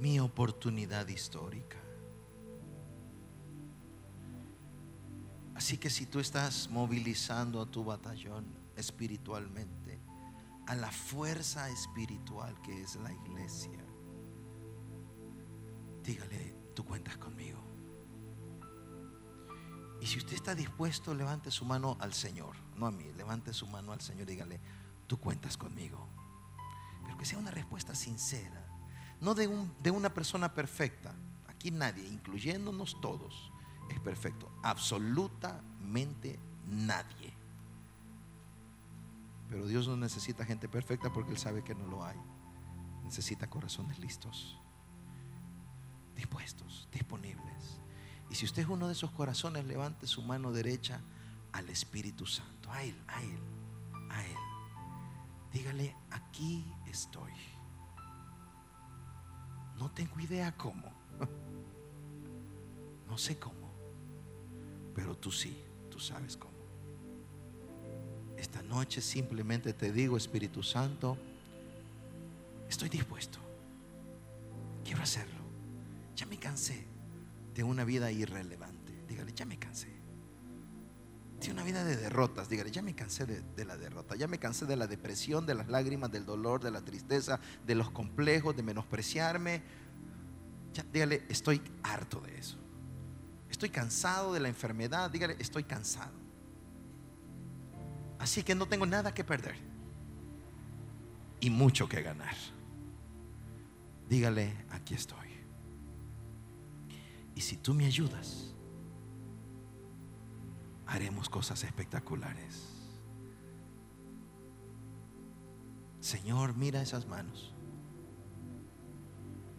mi 0.00 0.18
oportunidad 0.18 1.06
histórica. 1.06 1.78
Así 5.54 5.78
que 5.78 5.88
si 5.88 6.06
tú 6.06 6.18
estás 6.18 6.68
movilizando 6.68 7.60
a 7.60 7.66
tu 7.66 7.84
batallón 7.84 8.44
espiritualmente, 8.74 10.00
a 10.66 10.74
la 10.74 10.90
fuerza 10.90 11.70
espiritual 11.70 12.60
que 12.62 12.82
es 12.82 12.96
la 12.96 13.12
iglesia, 13.12 13.84
dígale, 16.02 16.56
tú 16.74 16.84
cuentas 16.84 17.16
conmigo. 17.18 17.60
Y 20.00 20.06
si 20.06 20.18
usted 20.18 20.34
está 20.34 20.56
dispuesto, 20.56 21.14
levante 21.14 21.52
su 21.52 21.64
mano 21.64 21.96
al 22.00 22.14
Señor, 22.14 22.67
no 22.78 22.86
a 22.86 22.90
mí, 22.90 23.04
levante 23.16 23.52
su 23.52 23.66
mano 23.66 23.92
al 23.92 24.00
Señor 24.00 24.22
y 24.22 24.32
dígale, 24.32 24.60
tú 25.06 25.18
cuentas 25.18 25.56
conmigo. 25.56 26.06
Pero 27.04 27.16
que 27.18 27.24
sea 27.24 27.38
una 27.38 27.50
respuesta 27.50 27.94
sincera, 27.94 28.64
no 29.20 29.34
de, 29.34 29.48
un- 29.48 29.72
de 29.82 29.90
una 29.90 30.12
persona 30.14 30.54
perfecta. 30.54 31.14
Aquí 31.48 31.70
nadie, 31.70 32.06
incluyéndonos 32.06 33.00
todos, 33.00 33.50
es 33.90 33.98
perfecto. 34.00 34.50
Absolutamente 34.62 36.38
nadie. 36.66 37.32
Pero 39.48 39.66
Dios 39.66 39.88
no 39.88 39.96
necesita 39.96 40.44
gente 40.44 40.68
perfecta 40.68 41.12
porque 41.12 41.32
Él 41.32 41.38
sabe 41.38 41.64
que 41.64 41.74
no 41.74 41.86
lo 41.86 42.04
hay. 42.04 42.16
Necesita 43.04 43.48
corazones 43.48 43.98
listos, 43.98 44.58
dispuestos, 46.14 46.86
disponibles. 46.92 47.80
Y 48.30 48.34
si 48.34 48.44
usted 48.44 48.62
es 48.62 48.68
uno 48.68 48.86
de 48.86 48.92
esos 48.92 49.10
corazones, 49.10 49.64
levante 49.64 50.06
su 50.06 50.22
mano 50.22 50.52
derecha 50.52 51.00
al 51.58 51.68
Espíritu 51.70 52.24
Santo, 52.24 52.70
a 52.70 52.82
Él, 52.84 52.94
a 53.08 53.22
Él, 53.22 53.38
a 54.10 54.24
Él. 54.24 54.36
Dígale, 55.52 55.94
aquí 56.10 56.64
estoy. 56.86 57.32
No 59.76 59.90
tengo 59.90 60.18
idea 60.20 60.56
cómo. 60.56 60.92
No 63.08 63.16
sé 63.16 63.38
cómo. 63.38 63.72
Pero 64.94 65.16
tú 65.16 65.32
sí, 65.32 65.58
tú 65.90 65.98
sabes 65.98 66.36
cómo. 66.36 66.52
Esta 68.36 68.60
noche 68.62 69.00
simplemente 69.00 69.72
te 69.72 69.90
digo, 69.90 70.18
Espíritu 70.18 70.62
Santo, 70.62 71.16
estoy 72.68 72.90
dispuesto. 72.90 73.38
Quiero 74.84 75.02
hacerlo. 75.02 75.40
Ya 76.14 76.26
me 76.26 76.38
cansé 76.38 76.86
de 77.54 77.64
una 77.64 77.82
vida 77.84 78.12
irrelevante. 78.12 78.92
Dígale, 79.08 79.32
ya 79.32 79.46
me 79.46 79.58
cansé. 79.58 79.97
Tiene 81.38 81.54
una 81.54 81.64
vida 81.64 81.84
de 81.84 81.96
derrotas. 81.96 82.48
Dígale, 82.48 82.70
ya 82.70 82.82
me 82.82 82.94
cansé 82.94 83.26
de, 83.26 83.64
la 83.64 83.76
derrota. 83.76 84.16
Ya 84.16 84.26
me 84.26 84.38
cansé 84.38 84.66
de 84.66 84.76
la 84.76 84.86
depresión, 84.86 85.46
de 85.46 85.54
las 85.54 85.68
lágrimas, 85.68 86.10
del 86.10 86.26
dolor, 86.26 86.62
de 86.62 86.70
la 86.70 86.80
tristeza, 86.80 87.40
de 87.66 87.74
los 87.74 87.90
complejos, 87.90 88.56
de 88.56 88.62
menospreciarme. 88.62 89.62
Ya, 90.74 90.84
dígale, 90.92 91.24
estoy 91.28 91.62
harto 91.82 92.20
de 92.20 92.38
eso. 92.38 92.58
Estoy 93.50 93.70
cansado 93.70 94.32
de 94.32 94.40
la 94.40 94.48
enfermedad. 94.48 95.10
Dígale, 95.10 95.36
estoy 95.38 95.64
cansado. 95.64 96.12
Así 98.18 98.42
que 98.42 98.54
no 98.54 98.66
tengo 98.66 98.86
nada 98.86 99.14
que 99.14 99.22
perder. 99.22 99.56
Y 101.40 101.50
mucho 101.50 101.88
que 101.88 102.02
ganar. 102.02 102.34
Dígale, 104.08 104.52
aquí 104.70 104.94
estoy. 104.94 105.28
Y 107.36 107.40
si 107.40 107.56
tú 107.56 107.74
me 107.74 107.86
ayudas, 107.86 108.52
haremos 110.88 111.28
cosas 111.28 111.62
espectaculares. 111.64 112.66
Señor, 116.00 116.56
mira 116.56 116.80
esas 116.80 117.06
manos. 117.06 117.52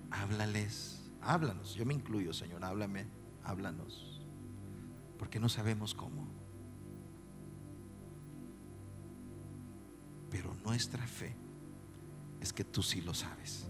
Háblales, 0.09 1.11
háblanos. 1.21 1.75
Yo 1.75 1.85
me 1.85 1.93
incluyo, 1.93 2.33
Señor, 2.33 2.65
háblame, 2.65 3.05
háblanos. 3.43 4.21
Porque 5.19 5.39
no 5.39 5.49
sabemos 5.49 5.93
cómo. 5.93 6.27
Pero 10.31 10.55
nuestra 10.65 11.05
fe 11.05 11.35
es 12.41 12.51
que 12.51 12.63
tú 12.63 12.81
sí 12.81 13.01
lo 13.01 13.13
sabes. 13.13 13.67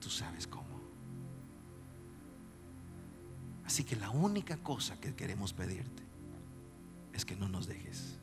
Tú 0.00 0.10
sabes 0.10 0.46
cómo. 0.46 0.66
Así 3.64 3.84
que 3.84 3.96
la 3.96 4.10
única 4.10 4.58
cosa 4.58 5.00
que 5.00 5.14
queremos 5.14 5.52
pedirte 5.54 6.05
es 7.16 7.24
que 7.24 7.34
no 7.34 7.48
nos 7.48 7.66
dejes. 7.66 8.18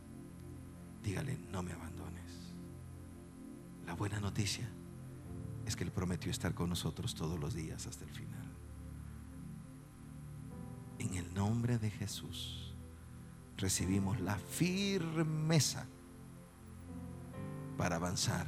Dígale, 1.04 1.38
no 1.52 1.64
me 1.64 1.74
abandones. 1.74 2.54
La 3.86 3.94
buena 3.96 4.20
noticia 4.20 4.70
es 5.66 5.76
que 5.76 5.84
Él 5.84 5.92
prometió 5.92 6.32
estar 6.32 6.54
con 6.54 6.70
nosotros 6.70 7.16
todos 7.16 7.40
los 7.40 7.54
días 7.54 7.88
hasta 7.88 8.06
el 8.06 8.12
final. 8.12 8.46
En 11.00 11.16
el 11.16 11.34
nombre 11.34 11.80
de 11.80 11.90
Jesús 11.90 12.74
recibimos 13.58 14.20
la 14.22 14.36
firmeza 14.38 15.86
para 17.78 17.96
avanzar 17.96 18.48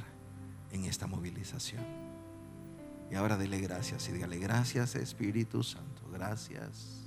en 0.70 0.84
esta 0.84 1.06
movilización. 1.06 1.84
Y 3.10 3.14
ahora 3.14 3.36
dele 3.36 3.60
gracias 3.60 4.08
y 4.08 4.12
dígale 4.12 4.38
gracias 4.38 4.94
Espíritu 4.94 5.62
Santo, 5.62 6.08
gracias, 6.12 7.02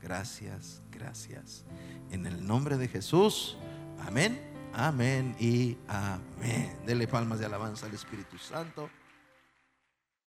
gracias, 0.00 0.80
gracias. 0.94 1.64
En 2.10 2.26
el 2.26 2.46
nombre 2.46 2.76
de 2.76 2.88
Jesús, 2.88 3.56
amén, 4.06 4.40
amén 4.72 5.36
y 5.38 5.76
amén. 5.88 6.76
Dele 6.86 7.06
palmas 7.06 7.38
de 7.38 7.46
alabanza 7.46 7.86
al 7.86 7.94
Espíritu 7.94 8.38
Santo. 8.38 8.88